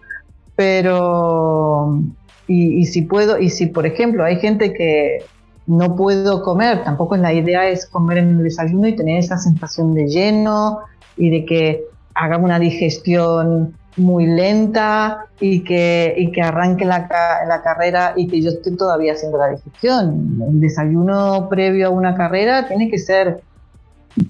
[0.54, 1.98] Pero,
[2.46, 5.24] y, si puedo, y si por ejemplo hay gente que
[5.66, 9.92] no puedo comer, tampoco la idea es comer en el desayuno y tener esa sensación
[9.92, 10.82] de lleno
[11.16, 11.82] y de que
[12.14, 17.08] haga una digestión muy lenta y que, y que arranque la,
[17.46, 20.40] la, carrera y que yo esté todavía haciendo la digestión.
[20.48, 23.42] El desayuno previo a una carrera tiene que ser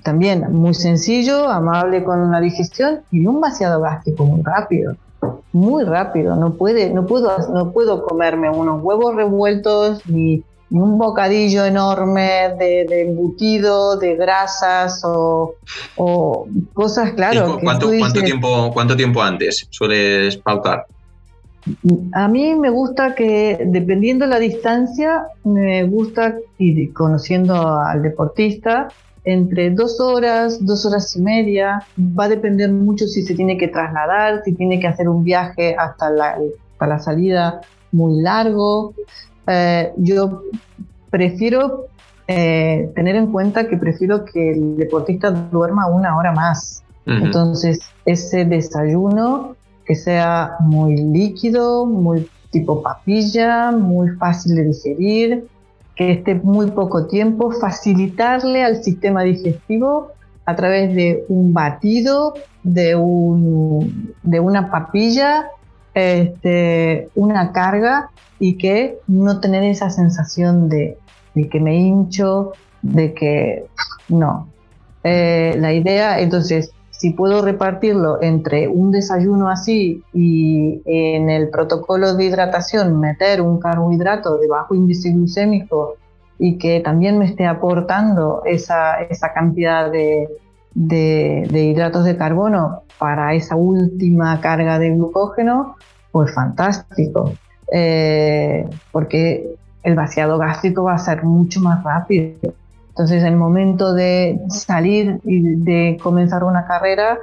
[0.02, 4.96] también muy sencillo, amable con la digestión y un vaciado gástrico muy rápido.
[5.52, 11.64] Muy rápido, no, puede, no, puedo, no puedo comerme unos huevos revueltos ni, un bocadillo
[11.64, 15.54] enorme de, embutido, de grasas o,
[16.72, 17.58] cosas, claro.
[17.62, 17.90] ¿Cuánto,
[18.22, 20.86] tiempo, ¿Cuánto tiempo antes sueles pautar?
[22.14, 28.88] A mí me gusta que, dependiendo de la distancia, me gusta, y conociendo al deportista,
[29.24, 33.68] entre dos horas, dos horas y media, va a depender mucho si se tiene que
[33.68, 36.38] trasladar, si tiene que hacer un viaje hasta la,
[36.80, 37.60] la salida
[37.92, 38.94] muy largo.
[39.50, 40.42] Eh, yo
[41.10, 41.86] prefiero
[42.28, 46.84] eh, tener en cuenta que prefiero que el deportista duerma una hora más.
[47.06, 55.48] Entonces, ese desayuno que sea muy líquido, muy tipo papilla, muy fácil de digerir,
[55.96, 60.12] que esté muy poco tiempo, facilitarle al sistema digestivo
[60.44, 65.48] a través de un batido, de, un, de una papilla,
[65.94, 70.96] este, una carga y que no tener esa sensación de,
[71.50, 73.66] que me hincho, de que
[74.08, 74.48] no.
[75.04, 82.14] Eh, la idea, entonces, si puedo repartirlo entre un desayuno así y en el protocolo
[82.14, 85.96] de hidratación meter un carbohidrato de bajo índice glucémico
[86.38, 90.28] y que también me esté aportando esa, esa cantidad de,
[90.74, 95.76] de, de, hidratos de carbono para esa última carga de glucógeno,
[96.12, 97.32] pues fantástico.
[97.72, 102.34] Eh, porque el vaciado gástrico va a ser mucho más rápido.
[102.88, 107.18] Entonces, en el momento de salir y de comenzar una carrera,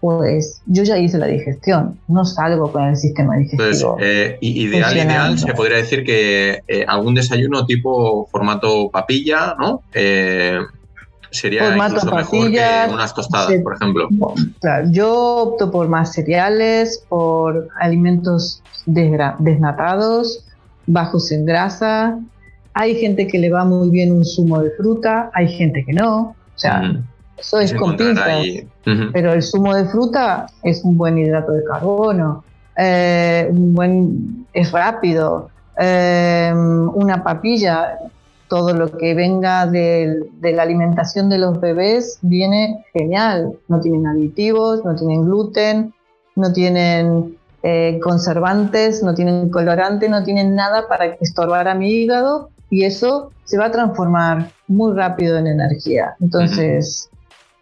[0.00, 3.96] pues yo ya hice la digestión, no salgo con el sistema digestivo.
[3.98, 9.82] Entonces, eh, ideal, ideal, se podría decir que eh, algún desayuno tipo formato papilla, ¿no?
[11.30, 12.62] Sería incluso mejor que
[12.92, 14.08] unas tostadas, por ejemplo.
[14.90, 20.44] yo opto por más cereales, por alimentos desnatados,
[20.86, 22.18] bajos en grasa.
[22.74, 26.20] Hay gente que le va muy bien un zumo de fruta, hay gente que no.
[26.20, 27.04] O sea, mm.
[27.38, 32.44] eso es, con Pero el zumo de fruta es un buen hidrato de carbono,
[32.76, 35.50] eh, un buen, es rápido.
[35.82, 37.96] Eh, una papilla
[38.50, 43.52] todo lo que venga de, la alimentación de los bebés viene genial.
[43.68, 45.94] No tienen aditivos, no tienen gluten,
[46.34, 52.50] no tienen eh, conservantes, no tienen colorante, no tienen nada para estorbar a mi hígado
[52.68, 56.16] y eso se va a transformar muy rápido en energía.
[56.20, 57.08] Entonces,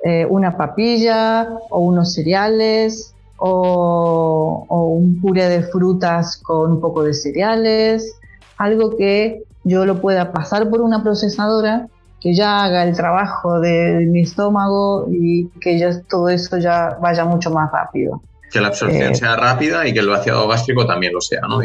[0.04, 7.02] eh, una papilla o unos cereales o, o un puré de frutas con un poco
[7.04, 8.18] de cereales,
[8.56, 11.86] algo que yo lo pueda pasar por una procesadora
[12.20, 17.24] que ya haga el trabajo de, mi estómago y que ya todo eso ya vaya
[17.24, 18.22] mucho más rápido.
[18.50, 21.60] Que la absorción eh, sea rápida y que el vaciado gástrico también lo sea, ¿no?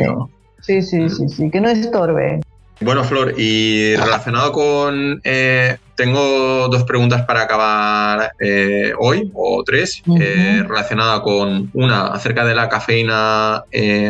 [0.61, 2.41] Sí, sí, sí, sí, que no estorbe.
[2.81, 5.21] Bueno, Flor, y relacionado con...
[5.23, 12.55] Eh, tengo dos preguntas para acabar eh, hoy, o tres, relacionada con una acerca de
[12.55, 13.63] la cafeína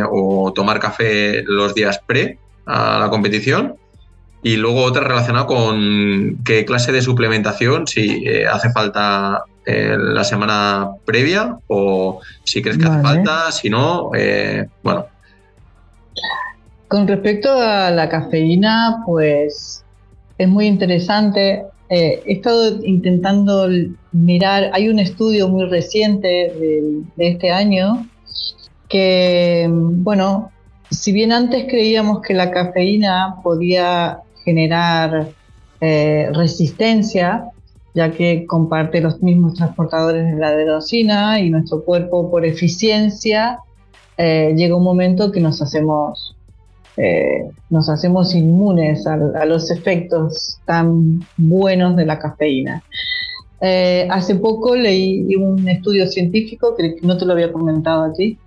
[0.10, 3.76] o tomar café los días pre a la competición
[4.44, 10.26] y luego otra relacionada con qué clase de suplementación, si eh, hace falta eh, la
[10.26, 15.06] semana previa o si crees que hace falta, si no, eh, bueno.
[16.90, 19.86] Con respecto a la cafeína, pues
[20.38, 21.64] es muy interesante.
[21.90, 23.70] he estado intentando
[24.12, 28.06] mirar, hay un estudio muy reciente de, de este año
[28.90, 30.52] que, bueno,
[30.92, 35.30] si bien antes creíamos que la cafeína podía generar
[35.82, 37.50] eh, resistencia,
[37.94, 43.60] ya que comparte los mismos transportadores de la adenosina y nuestro cuerpo por eficiencia
[44.18, 46.36] eh, llega un momento que nos hacemos,
[46.98, 52.84] eh, nos hacemos inmunes a, los efectos tan buenos de la cafeína.
[54.10, 58.38] hace poco leí un estudio científico, que no te lo había comentado a ti,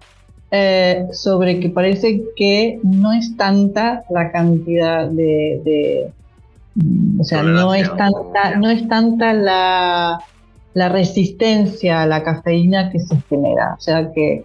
[0.51, 6.11] eh, sobre que parece que no es tanta la cantidad de,
[7.19, 10.21] o sea, no es tanta, no es tanta la,
[10.75, 13.75] la, resistencia a la cafeína que se genera.
[13.77, 14.45] O sea que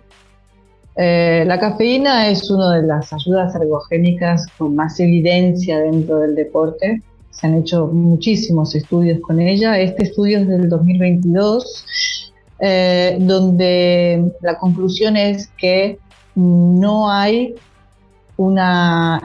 [0.96, 7.02] eh, la cafeína es una de las ayudas ergogénicas con más evidencia dentro del deporte.
[7.30, 9.80] Se han hecho muchísimos estudios con ella.
[9.80, 12.21] Este estudio es del 2022
[12.64, 15.98] eh, donde la conclusión es que
[16.36, 17.56] no hay
[18.38, 19.20] una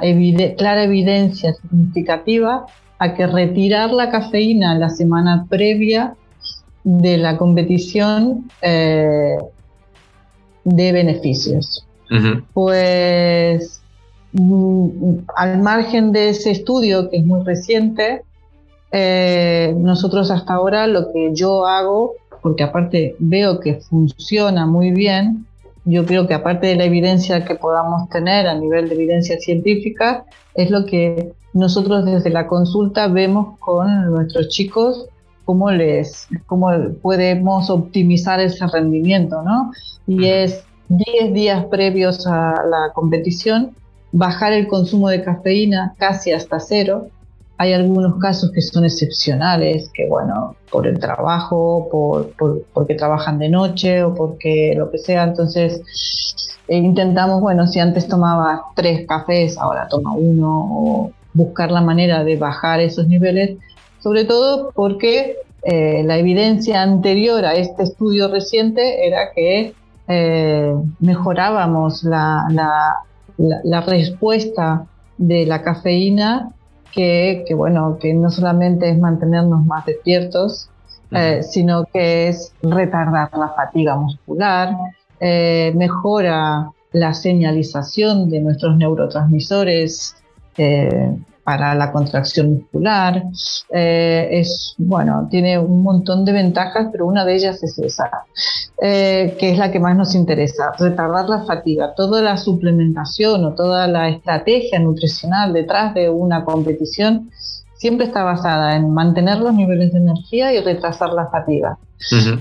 [0.56, 2.66] clara evidencia significativa
[2.98, 6.16] a que retirar la cafeína la semana previa
[6.82, 9.36] de la competición eh,
[10.64, 11.86] de beneficios.
[12.54, 13.82] Pues
[14.32, 18.22] mm, al margen de ese estudio, que es muy reciente,
[18.92, 22.14] eh, nosotros hasta ahora lo que yo hago
[22.46, 25.46] porque aparte veo que funciona muy bien.
[25.84, 30.24] Yo creo que aparte de la evidencia que podamos tener a nivel de evidencia científica,
[30.54, 35.08] es lo que nosotros desde la consulta vemos con nuestros chicos,
[35.44, 36.70] cómo, les, cómo
[37.02, 39.72] podemos optimizar ese rendimiento, ¿no?
[40.06, 43.72] Y es 10 días previos a la competición,
[44.12, 47.08] bajar el consumo de cafeína casi hasta cero,
[47.58, 52.32] hay algunos casos que son excepcionales, que bueno, por el trabajo, por,
[52.72, 55.80] porque trabajan de noche o porque lo que sea, entonces
[56.68, 62.24] eh, intentamos, bueno, si antes tomaba tres cafés, ahora toma uno, o buscar la manera
[62.24, 63.56] de bajar esos niveles,
[64.00, 69.72] sobre todo porque eh, la evidencia anterior a este estudio reciente era que
[70.08, 72.46] eh, mejorábamos la,
[73.38, 74.86] la respuesta
[75.16, 76.52] de la cafeína
[76.96, 80.70] que, bueno, que no solamente es mantenernos más despiertos,
[81.10, 84.74] eh, sino que es retardar la fatiga muscular,
[85.20, 90.16] eh, mejora la señalización de nuestros neurotransmisores
[90.56, 91.16] eh,
[91.46, 93.22] para la contracción muscular.
[93.70, 98.10] Eh, es, bueno, tiene un montón de ventajas, pero una de ellas es esa,
[98.82, 101.94] eh, que es la que más nos interesa, retardar la fatiga.
[101.94, 107.30] Toda la suplementación o toda la estrategia nutricional detrás de una competición
[107.76, 111.78] siempre está basada en mantener los niveles de energía y retrasar la fatiga.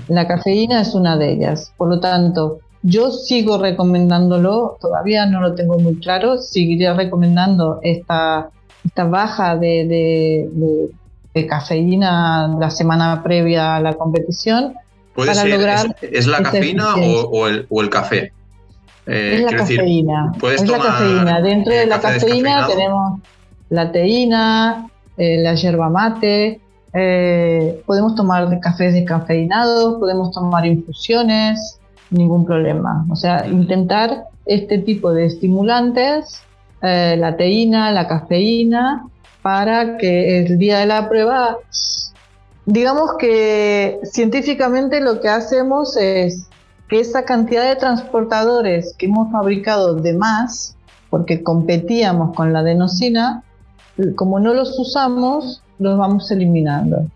[0.08, 1.72] La cafeína es una de ellas.
[1.76, 8.50] Por lo tanto, yo sigo recomendándolo, todavía no lo tengo muy claro, seguiré recomendando esta
[8.86, 10.48] esta baja de,
[11.48, 14.74] cafeína la semana previa a la competición.
[15.14, 18.32] ¿Puede para lograr ¿Es, la cafeína o, el, café?
[19.06, 20.32] Eh, es la cafeína.
[20.52, 21.40] es la cafeína.
[21.40, 23.20] Dentro de la cafeína tenemos
[23.68, 26.60] la teína, eh, la yerba mate,
[26.92, 31.78] eh, podemos tomar cafés descafeinados, podemos tomar infusiones,
[32.10, 33.04] ningún problema.
[33.10, 36.45] O sea, intentar este tipo de estimulantes
[36.82, 39.06] eh, la teína, la cafeína,
[39.42, 41.56] para que el día de la prueba,
[42.64, 46.48] digamos que científicamente lo que hacemos es
[46.88, 50.76] que esa cantidad de transportadores que hemos fabricado de más,
[51.10, 53.42] porque competíamos con la adenosina,
[54.14, 57.06] como no los usamos, los vamos eliminando.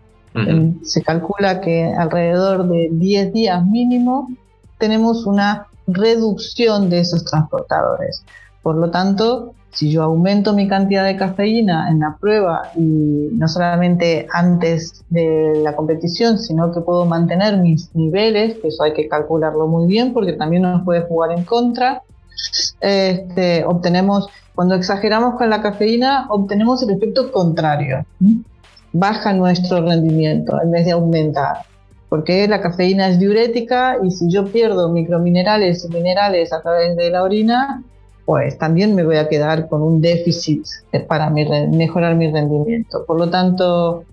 [0.83, 4.29] Se calcula que alrededor de 10 días mínimo
[4.77, 8.23] tenemos una reducción de esos transportadores.
[8.61, 13.47] Por lo tanto, si yo aumento mi cantidad de cafeína en la prueba y no
[13.47, 19.07] solamente antes de la competición, sino que puedo mantener mis niveles, que eso hay que
[19.07, 22.03] calcularlo muy bien porque también nos puede jugar en contra,
[22.81, 28.05] este, obtenemos, cuando exageramos con la cafeína, obtenemos el efecto contrario.
[28.93, 31.71] Baja nuestro rendimiento en vez de aumentar
[32.11, 37.09] porque la cafeína es diurética y si yo pierdo microminerales y minerales a través de
[37.09, 37.85] la orina,
[38.25, 40.65] pues también me voy a quedar con un déficit
[41.07, 43.03] para mejorar mi rendimiento.
[43.05, 44.03] Por lo tanto,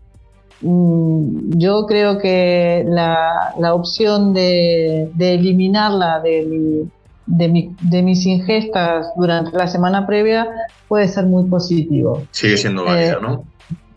[0.61, 6.87] mm, yo creo que la, opción de, eliminarla de,
[7.27, 10.49] de, mis ingestas durante la semana previa
[10.89, 12.23] puede ser muy positivo.
[12.31, 13.45] Sigue siendo válida, eh, ¿no?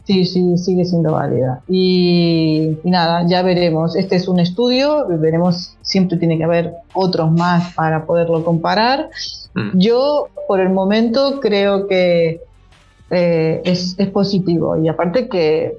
[0.05, 1.61] Sí, sí, sigue siendo válida.
[1.67, 3.95] Y, nada, ya veremos.
[3.95, 9.09] Este es un estudio, veremos, siempre tiene que haber otros más para poderlo comparar.
[9.53, 9.77] Mm.
[9.77, 12.41] Yo, por el momento, creo que
[13.11, 14.75] eh, es, positivo.
[14.77, 15.77] Y aparte que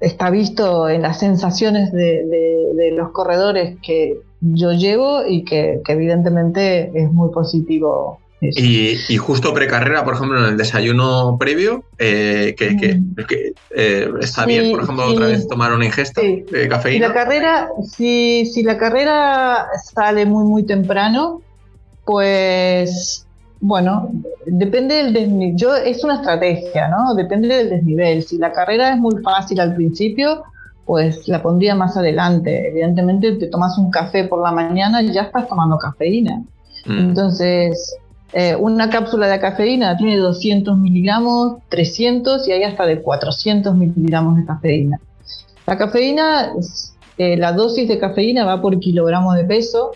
[0.00, 7.12] está visto en las sensaciones de, los corredores que yo llevo y que evidentemente es
[7.12, 13.00] muy positivo y, justo precarrera, por ejemplo, en el desayuno previo, eh, que,
[13.76, 17.06] eh, está bien, por ejemplo, otra vez tomar una ingesta de cafeína.
[17.06, 21.42] Si la carrera, si, si la carrera sale muy, muy temprano,
[22.04, 23.26] pues
[23.60, 24.10] bueno,
[24.46, 25.56] depende del desnivel.
[25.56, 27.14] Yo, es una estrategia, ¿no?
[27.14, 28.22] Depende del desnivel.
[28.22, 30.44] Si la carrera es muy fácil al principio,
[30.86, 32.68] pues la pondría más adelante.
[32.68, 36.42] Evidentemente, te tomas un café por la mañana y ya estás tomando cafeína.
[36.86, 36.98] Mm.
[36.98, 37.96] Entonces,
[38.32, 44.36] eh, una cápsula de cafeína tiene 200 miligramos, 300 y hay hasta de 400 miligramos
[44.36, 45.00] de cafeína.
[45.66, 46.52] La cafeína,
[47.18, 49.92] eh, la dosis de cafeína va por kilogramo de peso,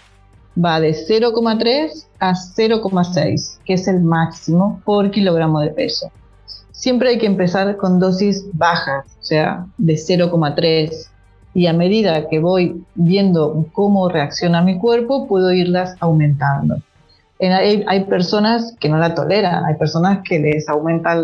[0.62, 6.10] va de 0,3 a 0,6, que es el máximo por kilogramo de peso.
[6.72, 11.08] Siempre hay que empezar con dosis bajas, o sea, de 0,3
[11.54, 16.78] y a medida que voy viendo cómo reacciona mi cuerpo, puedo irlas aumentando
[17.40, 21.20] hay, personas que no la toleran, hay personas que les aumenta,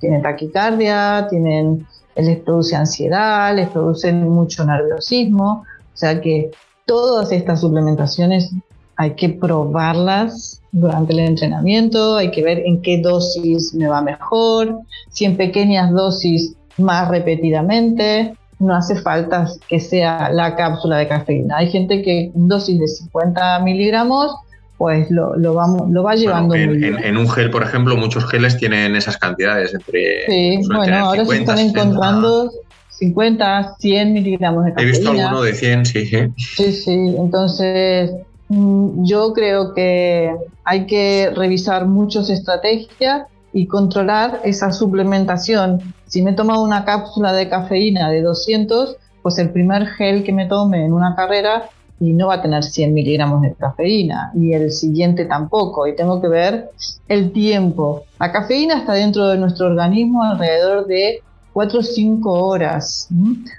[0.00, 1.86] tienen taquicardia, tienen,
[2.16, 6.50] les produce ansiedad, les produce mucho nerviosismo, o sea que
[6.86, 8.52] todas estas suplementaciones
[8.96, 14.80] hay que probarlas durante el entrenamiento, hay que ver en qué dosis me va mejor,
[15.10, 21.58] si en pequeñas dosis más repetidamente, no hace falta que sea la cápsula de cafeína.
[21.58, 24.34] Hay gente que en dosis de 50 miligramos
[24.78, 26.98] pues lo, lo, vamos, lo va llevando en, muy bien.
[27.02, 30.26] En, un gel, por ejemplo, muchos geles tienen esas cantidades entre...
[30.26, 32.50] Sí, bueno, ahora se están encontrando
[32.90, 34.88] 50, 100 miligramos de cafeína.
[34.88, 36.06] He visto alguno de 100, sí.
[36.36, 38.12] Sí, sí, entonces
[38.48, 45.80] mm, yo creo que hay que revisar muchas estrategias y controlar esa suplementación.
[46.06, 50.32] Si me he tomado una cápsula de cafeína de 200, pues el primer gel que
[50.32, 51.70] me tome en una carrera
[52.00, 56.20] y no va a tener 100 miligramos de cafeína y el siguiente tampoco y tengo
[56.20, 56.70] que ver
[57.08, 58.04] el tiempo.
[58.18, 61.22] La cafeína está dentro de nuestro organismo alrededor de
[61.52, 63.08] 4 o 5 horas.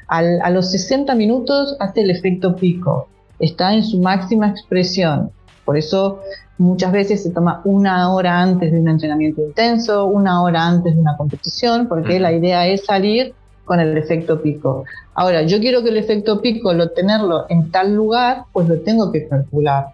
[0.08, 3.08] a los 60 minutos hace el efecto pico,
[3.40, 5.32] está en su máxima expresión.
[5.64, 6.20] Por eso
[6.58, 11.02] muchas veces se toma una hora antes de un entrenamiento intenso, una hora antes de
[11.02, 13.34] una competición, porque la idea es salir
[13.66, 14.86] con el efecto pico.
[15.16, 19.12] Ahora, yo quiero que el efecto pico lo tenerlo en tal lugar, pues lo tengo
[19.12, 19.88] que calcular.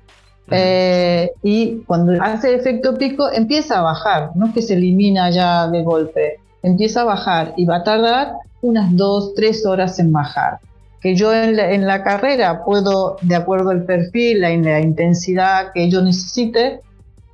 [0.54, 5.68] Eh, y cuando hace efecto pico empieza a bajar, no es que se elimina ya
[5.68, 10.60] de golpe, empieza a bajar y va a tardar unas dos, tres horas en bajar.
[11.00, 16.02] Que yo en la, carrera puedo, de acuerdo al perfil, la, la intensidad que yo
[16.02, 16.82] necesite,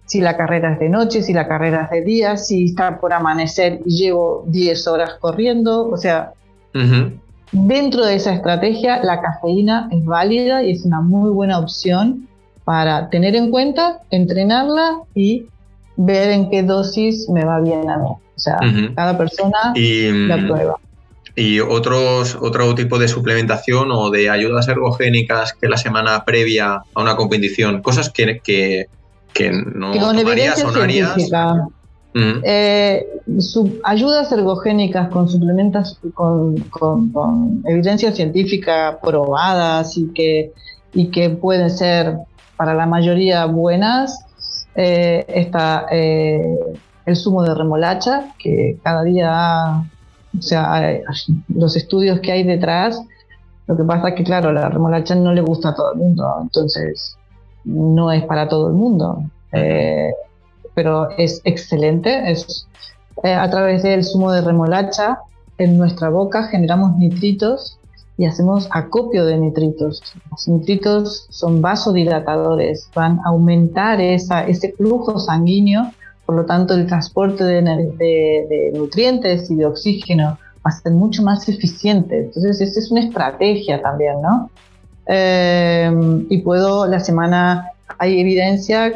[0.08, 3.14] si la carrera es de noche, si la carrera es de día, si está por
[3.14, 6.32] amanecer y llevo 10 horas corriendo, o sea,
[7.52, 12.28] dentro de esa estrategia la cafeína es válida y es una muy buena opción
[12.64, 15.46] para tener en cuenta, entrenarla y
[15.98, 18.10] ver en qué dosis me va bien a mí.
[18.10, 18.58] O sea,
[18.96, 20.76] cada persona la mm, prueba.
[21.36, 27.02] ¿Y otros, otro tipo de suplementación o de ayudas ergogénicas que la semana previa a
[27.02, 27.82] una competición?
[27.82, 28.88] Cosas que, que,
[29.38, 31.68] que no con evidencia científica.
[32.44, 33.06] Eh,
[33.84, 40.52] ayudas ergogénicas con suplementos con, evidencia científica probadas y que,
[40.94, 42.18] y que pueden ser
[42.56, 44.26] para la mayoría buenas.
[44.74, 46.42] Eh, está eh,
[47.06, 49.84] el zumo de remolacha, que cada día,
[50.38, 50.82] o sea,
[51.50, 53.00] los estudios que hay detrás,
[53.68, 56.26] lo que pasa es que, claro, la remolacha no le gusta a todo el mundo,
[56.42, 57.18] entonces
[57.68, 59.24] no es para todo el mundo
[60.78, 62.32] pero es excelente.
[62.32, 62.68] Es,
[63.24, 65.18] eh, a través del zumo de remolacha
[65.58, 67.80] en nuestra boca generamos nitritos
[68.16, 70.04] y hacemos acopio de nitritos.
[70.30, 75.92] Los nitritos son vasodilatadores, van a aumentar esa, ese flujo sanguíneo,
[76.28, 81.24] por lo tanto el transporte de, de, nutrientes y de oxígeno va a ser mucho
[81.24, 82.26] más eficiente.
[82.26, 84.52] Entonces, esta es una estrategia también, ¿no?
[85.08, 85.92] Eh,
[86.30, 88.94] y puedo, la semana hay evidencia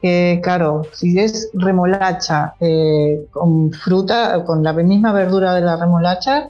[0.00, 6.48] que, claro, si es remolacha eh, con fruta, con la misma verdura de la remolacha,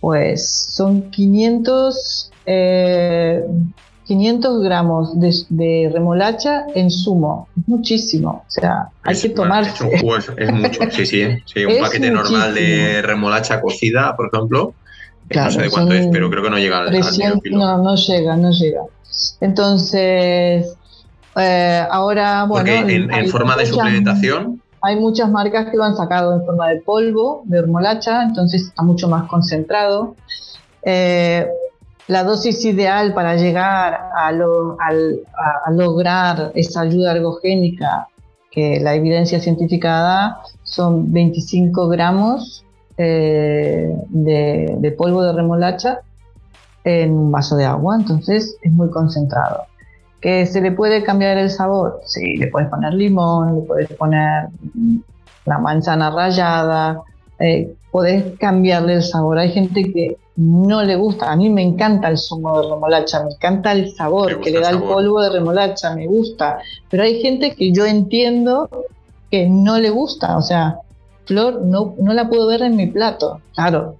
[0.00, 3.44] pues son 500, 500 eh,
[4.62, 7.48] gramos de, remolacha en zumo.
[7.66, 8.44] Muchísimo.
[8.46, 9.64] O sea, hay que tomar.
[9.64, 10.32] Es, mucho,
[10.92, 11.26] sí, sí.
[11.46, 14.74] sí un paquete normal de remolacha cocida, por ejemplo.
[15.34, 17.00] No sé de cuánto es, pero creo que no llega al,
[17.50, 18.82] No, no llega, no llega.
[19.40, 20.76] Entonces,
[21.36, 22.70] eh, ahora, bueno.
[22.70, 24.62] en, forma de suplementación.
[24.80, 28.82] Hay muchas marcas que lo han sacado en forma de polvo, de hormolacha, entonces está
[28.82, 30.14] mucho más concentrado.
[30.82, 31.46] Eh,
[32.06, 34.32] la dosis ideal para llegar a,
[35.70, 38.08] lograr esa ayuda ergogénica
[38.50, 42.64] que la evidencia científica da son 25 gramos
[42.98, 46.00] eh, de, de polvo de remolacha
[46.84, 49.64] en un vaso de agua, entonces es muy concentrado.
[50.20, 52.00] Que se le puede cambiar el sabor.
[52.06, 54.48] Sí, le puedes poner limón, le puedes poner
[55.44, 57.02] la manzana rallada,
[57.38, 59.38] eh, podés cambiarle el sabor.
[59.38, 63.32] Hay gente que no le gusta, a mí me encanta el zumo de remolacha, me
[63.32, 67.56] encanta el sabor que le da el, polvo de remolacha, me gusta, pero hay gente
[67.56, 68.68] que yo entiendo
[69.32, 70.78] que no le gusta, o sea,
[71.28, 73.96] flor no, no la puedo ver en mi plato, claro,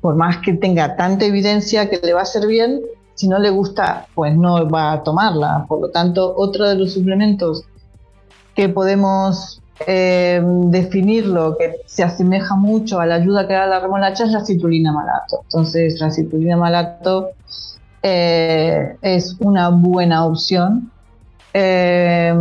[0.00, 2.80] por más que tenga tanta evidencia que le va a hacer bien,
[3.14, 5.64] si no le gusta, pues no va a tomarla.
[5.68, 7.64] Por lo tanto, otro de los suplementos
[8.54, 14.24] que podemos eh, definirlo, que se asemeja mucho a la ayuda que da la remolacha,
[14.24, 15.40] es la citulina malato.
[15.42, 17.30] Entonces, la citulina malato
[18.02, 20.92] eh, es una buena opción.
[21.60, 22.32] Eh,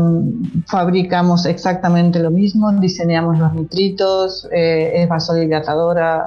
[0.68, 6.24] fabricamos exactamente lo mismo, diseñamos los nitritos, es vasodilatadora.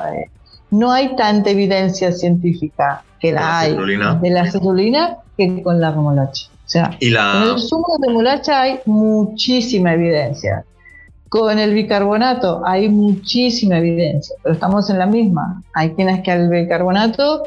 [0.70, 6.48] no hay tanta evidencia científica que la, hay de la citulina que con la remolacha.
[6.66, 10.64] O sea, con el zumo de remolacha hay muchísima evidencia.
[11.28, 15.62] Con el bicarbonato hay muchísima evidencia, pero estamos en la misma.
[15.74, 17.44] Hay quienes que al bicarbonato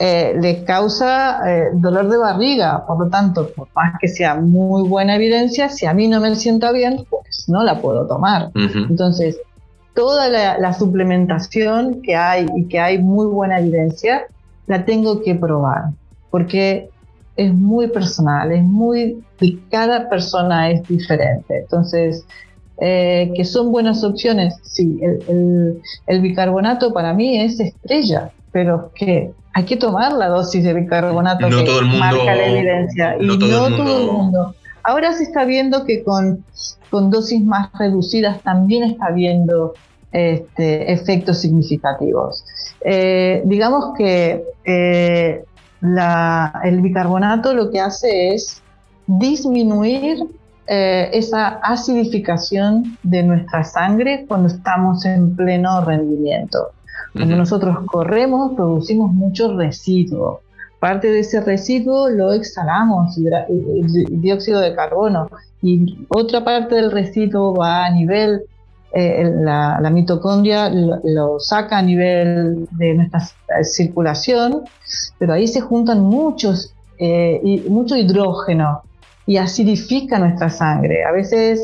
[0.00, 4.88] eh, les causa eh, dolor de barriga, por lo tanto, por más que sea muy
[4.88, 8.52] buena evidencia, si a mí no me sienta bien, pues no la puedo tomar.
[8.54, 9.40] Entonces,
[9.94, 14.26] toda la, suplementación que hay y que hay muy buena evidencia,
[14.68, 15.86] la tengo que probar,
[16.30, 16.90] porque
[17.34, 19.24] es muy personal, es muy,
[19.68, 21.58] cada persona es diferente.
[21.58, 22.24] Entonces,
[22.80, 29.64] eh, que son buenas opciones, sí, el, bicarbonato para mí es estrella, pero que hay
[29.64, 33.16] que tomar la dosis de bicarbonato que marca la evidencia.
[33.20, 34.54] y no todo, el mundo.
[34.82, 36.44] Ahora se está viendo que con,
[36.90, 39.74] con dosis más reducidas también está habiendo
[40.12, 42.44] este, efectos significativos.
[42.80, 45.44] Eh, digamos que eh,
[45.80, 48.62] el bicarbonato lo que hace es
[49.06, 50.18] disminuir
[50.66, 56.72] eh, esa acidificación de nuestra sangre cuando estamos en pleno rendimiento.
[57.12, 60.40] Cuando nosotros corremos, producimos mucho residuo.
[60.78, 63.18] Parte de ese residuo lo exhalamos,
[64.10, 65.28] dióxido de carbono,
[65.60, 68.42] y otra parte del residuo va a nivel
[68.90, 74.62] eh, la, mitocondria lo, saca a nivel de nuestra eh, circulación,
[75.18, 78.82] pero ahí se juntan muchos, eh, y, mucho hidrógeno
[79.26, 81.04] y acidifica nuestra sangre.
[81.04, 81.60] A veces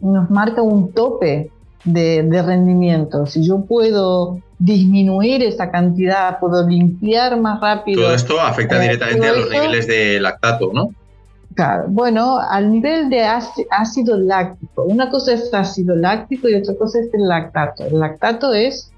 [0.00, 1.50] nos marca un tope
[1.84, 3.26] de, rendimiento.
[3.26, 8.02] Si yo puedo disminuir esa cantidad, puedo limpiar más rápido.
[8.02, 10.90] Todo esto afecta directamente a los niveles de lactato, ¿no?
[11.54, 14.82] Claro, bueno, al nivel de ácido láctico.
[14.84, 17.84] Una cosa es ácido láctico y otra cosa es el lactato.
[17.84, 18.90] El lactato es,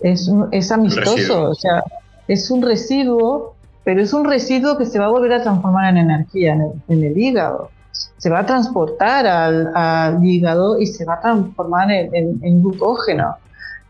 [0.00, 1.82] es, es amistoso, o sea,
[2.28, 3.54] es un residuo,
[3.84, 7.18] pero es un residuo que se va a volver a transformar en energía en el,
[7.18, 7.70] hígado.
[7.92, 13.36] Se va a transportar al, hígado y se va a transformar en, glucógeno.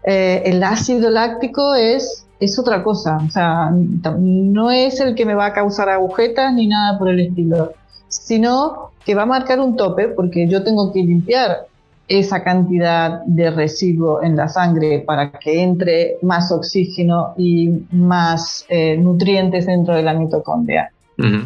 [0.05, 5.34] Eh, el ácido láctico es, es otra cosa, o sea, no es el que me
[5.34, 7.72] va a causar agujetas ni nada por el estilo,
[8.09, 11.66] sino que va a marcar un tope porque yo tengo que limpiar
[12.09, 18.96] esa cantidad de residuo en la sangre para que entre más oxígeno y más eh,
[18.98, 20.90] nutrientes dentro de la mitocondria.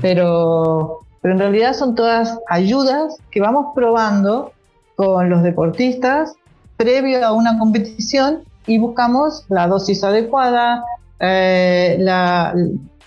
[0.01, 4.53] pero, pero en realidad son todas ayudas que vamos probando
[4.95, 6.37] con los deportistas
[6.77, 10.85] previo a una competición y buscamos la dosis adecuada,
[11.19, 11.99] eh,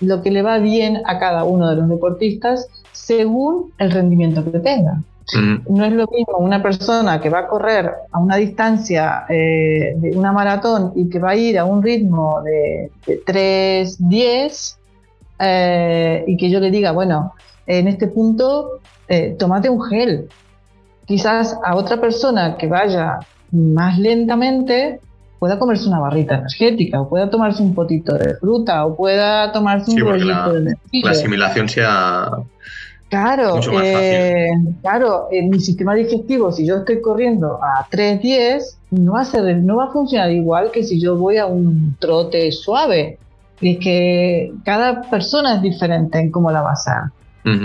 [0.02, 4.60] lo que le va bien a cada uno de los deportistas según el rendimiento que
[4.60, 5.02] tenga.
[5.70, 10.18] No es lo mismo una persona que va a correr a una distancia eh, de
[10.18, 14.76] una maratón y que va a ir a un ritmo de, 3.10
[15.40, 17.34] eh, y que yo le diga, bueno,
[17.70, 20.28] en este punto, eh, tomate un gel.
[21.06, 23.20] Quizás a otra persona que vaya
[23.52, 25.00] más lentamente
[25.38, 29.92] pueda comerse una barrita energética, o pueda tomarse un potito de fruta, o pueda tomarse
[29.92, 32.30] un rollito de La asimilación sea
[33.10, 34.52] Claro, eh,
[34.82, 38.62] claro, en mi sistema digestivo, si yo estoy corriendo a 3.10,
[38.92, 41.96] no va, a ser, no va a funcionar igual que si yo voy a un
[42.00, 43.18] trote suave.
[43.62, 47.19] Y es que cada persona es diferente en cómo la va a hacer.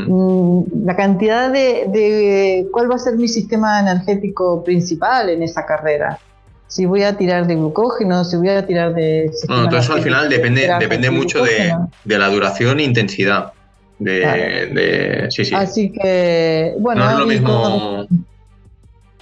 [0.06, 6.18] Mm, la cantidad de, cuál va a ser mi sistema energético principal en esa carrera.
[6.66, 9.30] Si voy a tirar de glucógeno, si voy a tirar de...
[9.46, 11.72] Bueno, todo eso al final depende, depende mucho de,
[12.04, 13.52] de la duración e intensidad.
[13.98, 15.54] De, sí, sí.
[15.54, 17.04] Así que, bueno.
[17.04, 18.06] No es lo mismo.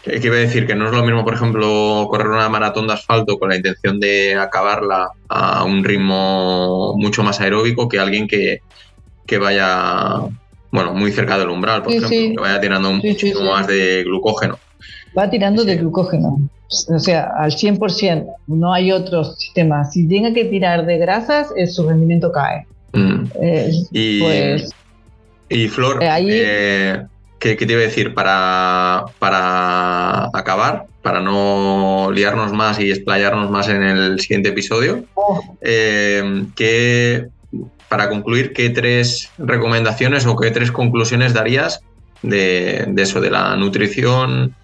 [0.02, 2.94] Que iba a decir que no es lo mismo, por ejemplo, correr una maratón de
[2.94, 8.62] asfalto con la intención de acabarla a un ritmo mucho más aeróbico que alguien que,
[9.26, 10.22] que vaya,
[10.72, 13.02] bueno, muy cerca del umbral, por ejemplo, que vaya tirando un
[13.44, 14.58] más de glucógeno.
[15.16, 16.40] Va tirando de glucógeno,
[16.88, 19.84] o sea, al 100%, no hay otro sistema.
[19.84, 22.66] Si tenga que tirar de grasas, su rendimiento cae.
[22.94, 23.24] Mm.
[23.40, 24.70] Eh, y, pues,
[25.50, 27.02] y, Flor, eh, eh,
[27.38, 28.14] ¿qué, te iba a decir?
[28.14, 35.42] Para, para acabar, para no liarnos más y explayarnos más en el siguiente episodio, oh.
[37.92, 41.82] Para concluir, ¿qué tres recomendaciones o qué tres conclusiones darías
[42.22, 44.54] de, eso, de la nutrición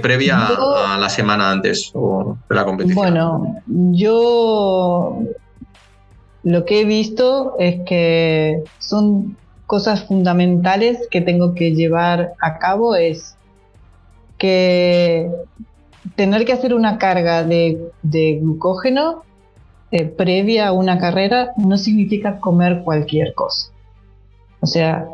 [0.00, 3.02] previa a la semana antes o de la competición?
[3.02, 5.18] Bueno, yo
[6.44, 12.94] lo que he visto es que son cosas fundamentales que tengo que llevar a cabo
[12.94, 13.34] es
[14.38, 15.28] que
[16.14, 17.90] tener que hacer una carga de,
[18.40, 19.24] glucógeno
[19.90, 23.70] eh, previa a una carrera no significa comer cualquier cosa.
[24.60, 25.06] O sea,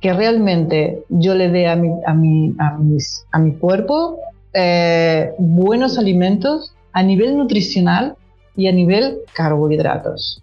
[0.00, 4.18] que realmente yo le dé a mi, a mi, a mis, a mi cuerpo
[4.52, 8.16] eh, buenos alimentos a nivel nutricional
[8.56, 10.42] y a nivel carbohidratos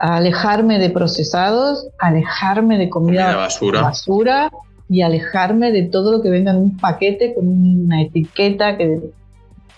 [0.00, 4.50] alejarme de procesados, alejarme de comida, basura.
[4.88, 8.98] y alejarme de todo lo que venga en un paquete con una etiqueta que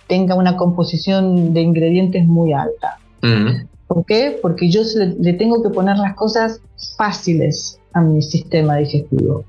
[0.07, 2.99] tenga una composición de ingredientes muy alta.
[3.23, 3.66] Mm.
[3.87, 4.39] ¿Por qué?
[4.41, 4.83] Porque yo
[5.18, 6.61] le, tengo que poner las cosas
[6.97, 9.45] fáciles a mi sistema digestivo.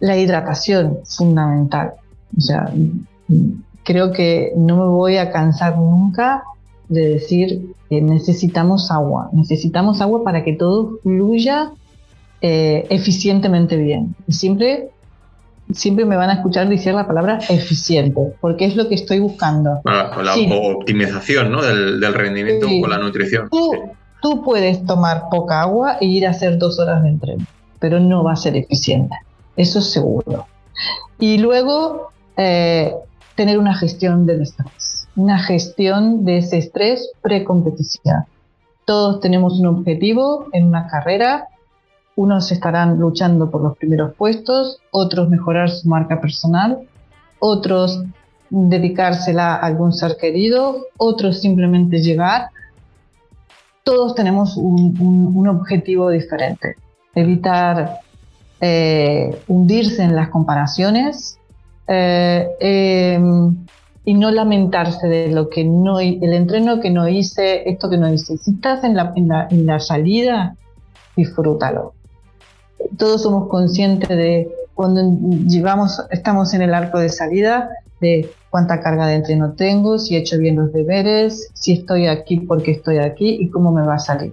[0.00, 1.94] La hidratación, fundamental.
[2.36, 2.72] O sea,
[3.84, 6.44] creo que no me voy a cansar nunca
[6.88, 11.72] de decir que necesitamos agua, necesitamos agua para que todo fluya
[12.40, 14.14] eh, eficientemente bien.
[14.28, 14.90] Siempre,
[15.72, 19.80] siempre me van a escuchar decir la palabra eficiente, porque es lo que estoy buscando.
[19.84, 21.62] Ah, la optimización ¿no?
[21.62, 23.48] del, rendimiento con la nutrición.
[24.20, 27.46] Tú, puedes tomar poca agua e ir a hacer dos horas de entreno,
[27.78, 29.14] pero no va a ser eficiente,
[29.56, 30.46] eso es seguro.
[31.20, 32.94] Y luego, eh,
[33.36, 38.24] tener una gestión del estrés una gestión de ese estrés pre-competición.
[38.84, 41.48] Todos tenemos un objetivo en una carrera,
[42.18, 46.80] unos estarán luchando por los primeros puestos, otros mejorar su marca personal,
[47.38, 48.02] otros
[48.50, 52.48] dedicársela a algún ser querido, otros simplemente llegar.
[53.84, 56.74] Todos tenemos un, objetivo diferente.
[57.14, 58.00] Evitar
[58.60, 61.38] eh, hundirse en las comparaciones,
[61.86, 63.54] eh, em,
[64.04, 68.12] y no lamentarse de lo que no, el entreno que no hice, esto que no
[68.12, 68.38] hice.
[68.38, 70.56] Si estás en la, en la, salida,
[71.14, 71.92] disfrútalo.
[72.96, 75.02] Todos somos conscientes de cuando
[75.46, 77.70] llevamos, estamos en el arco de salida,
[78.00, 82.38] de cuánta carga de entreno tengo, si he hecho bien los deberes, si estoy aquí
[82.40, 84.32] porque estoy aquí y cómo me va a salir.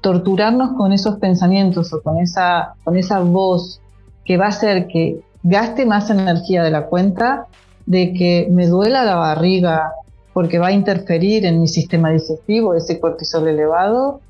[0.00, 3.80] Torturarnos con esos pensamientos o con esa, con esa voz
[4.24, 7.46] que va a hacer que gaste más energía de la cuenta,
[7.86, 9.92] de que me duela la barriga
[10.32, 14.20] porque va a interferir en mi sistema digestivo ese cortisol elevado,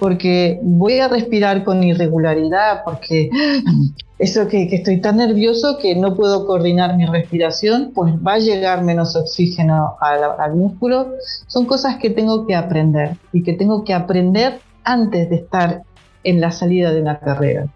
[0.00, 3.30] porque voy a respirar con irregularidad, porque
[4.18, 8.82] eso que, estoy tan nervioso que no puedo coordinar mi respiración, pues va a llegar
[8.82, 11.12] menos oxígeno al, músculo.
[11.46, 15.82] Son cosas que tengo que aprender y que tengo que aprender antes de estar
[16.24, 17.66] en la salida de una carrera.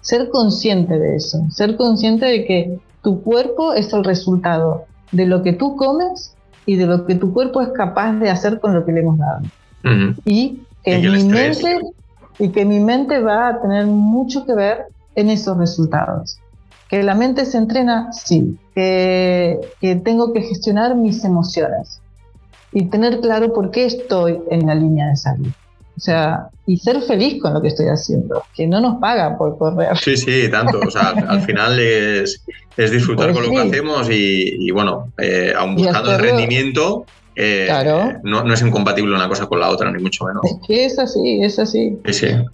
[0.00, 5.42] Ser consciente de eso, ser consciente de que tu cuerpo es el resultado de lo
[5.42, 6.34] que tú comes
[6.66, 9.18] y de lo que tu cuerpo es capaz de hacer con lo que le hemos
[9.18, 9.42] dado.
[10.24, 11.80] Y que mi mente
[12.38, 16.38] y que mi mente va a tener mucho que ver en esos resultados.
[16.88, 18.58] Que la mente se entrena, sí.
[18.74, 22.00] Que, que tengo que gestionar mis emociones
[22.72, 25.48] y tener claro por qué estoy en la línea de salud.
[25.96, 29.56] O sea, y ser feliz con lo que estoy haciendo, que no nos paga por
[29.56, 29.96] correr.
[29.96, 30.80] Sí, sí, tanto.
[30.84, 32.44] O sea, al final es,
[32.76, 37.06] es disfrutar pues con lo que hacemos y, bueno, eh, aún buscando el rendimiento,
[37.36, 38.20] eh, claro.
[38.22, 40.42] no, es incompatible una cosa con la otra, ni mucho menos.
[40.44, 41.96] Es que es así, es así.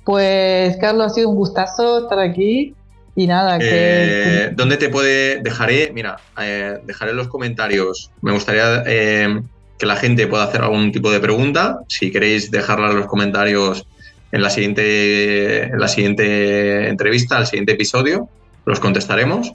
[0.05, 2.75] Pues, Carlos, ha sido un gustazo estar aquí.
[3.17, 3.69] Y nada, que.
[3.71, 5.41] Eh, ¿Dónde te puede.?
[5.43, 8.11] Dejaré, mira, eh, dejaré en los comentarios.
[8.23, 11.81] Me gustaría que la gente pueda hacer algún tipo de pregunta.
[11.89, 13.87] Si queréis dejarla en los comentarios
[14.33, 18.29] en la siguiente, en la siguiente entrevista, al siguiente episodio
[18.65, 19.55] los contestaremos.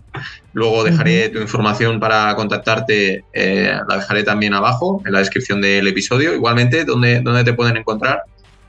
[0.53, 5.87] Luego dejaré tu información para contactarte, eh, la dejaré también abajo en la descripción del
[5.87, 6.33] episodio.
[6.33, 8.23] Igualmente, ¿dónde, dónde te pueden encontrar?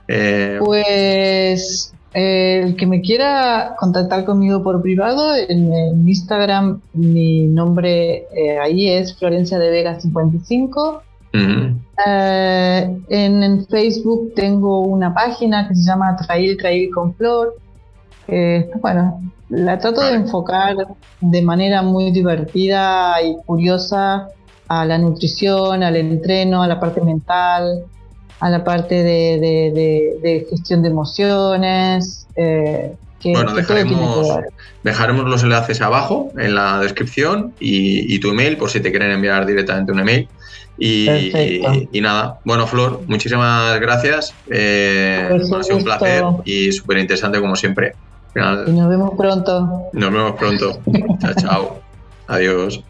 [0.08, 8.58] Eh, pues el que me quiera contactar conmigo por privado, en, Instagram mi nombre eh,
[8.62, 11.02] ahí es Florencia de Vega 55.
[12.06, 17.56] en, Facebook tengo una página que se llama Trail Trail con Flor.
[18.80, 20.76] bueno, la trato de enfocar
[21.20, 24.28] de manera muy divertida y curiosa
[24.68, 27.84] a la nutrición, al entreno, a la parte mental,
[28.40, 32.26] a la parte de, gestión de emociones.
[32.36, 32.94] Eh,
[33.24, 34.28] bueno, dejaremos,
[34.82, 39.46] dejaremos, los enlaces abajo en la descripción y, tu email por si te quieren enviar
[39.46, 40.28] directamente un email.
[40.78, 41.08] Y,
[41.90, 44.34] y, nada, bueno, Flor, muchísimas gracias.
[44.50, 47.94] Eh, pues ha sido un placer y súper interesante como siempre.
[48.66, 49.88] Y nos vemos pronto.
[49.92, 50.78] Nos vemos pronto.
[51.20, 51.80] chao, chao.
[52.28, 52.82] Adiós.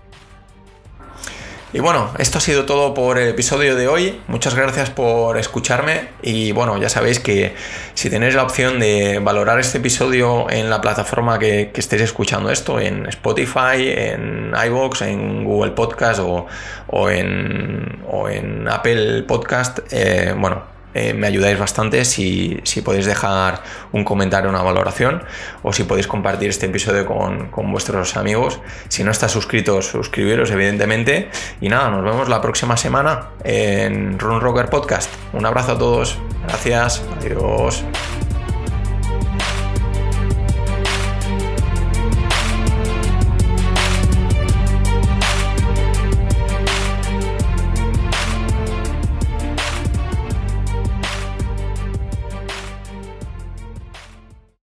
[1.72, 4.20] Y bueno, esto ha sido todo por el episodio de hoy.
[4.28, 6.08] Muchas gracias por escucharme.
[6.22, 7.54] Y bueno, ya sabéis que
[7.94, 12.80] si tenéis la opción de valorar este episodio en la plataforma que, estéis escuchando esto,
[12.80, 20.75] en Spotify, en iVoox, en Google Podcast o, en, o en Apple Podcast, eh, bueno,
[20.96, 25.22] eh, me ayudáis bastante si, podéis dejar un comentario, una valoración
[25.62, 28.60] o si podéis compartir este episodio con, con vuestros amigos.
[28.88, 31.28] Si no estáis suscritos, suscribiros evidentemente.
[31.60, 35.12] Y nada, nos vemos la próxima semana en Run Rocker Podcast.
[35.34, 36.18] Un abrazo a todos.
[36.48, 37.04] Gracias.
[37.20, 37.84] Adiós.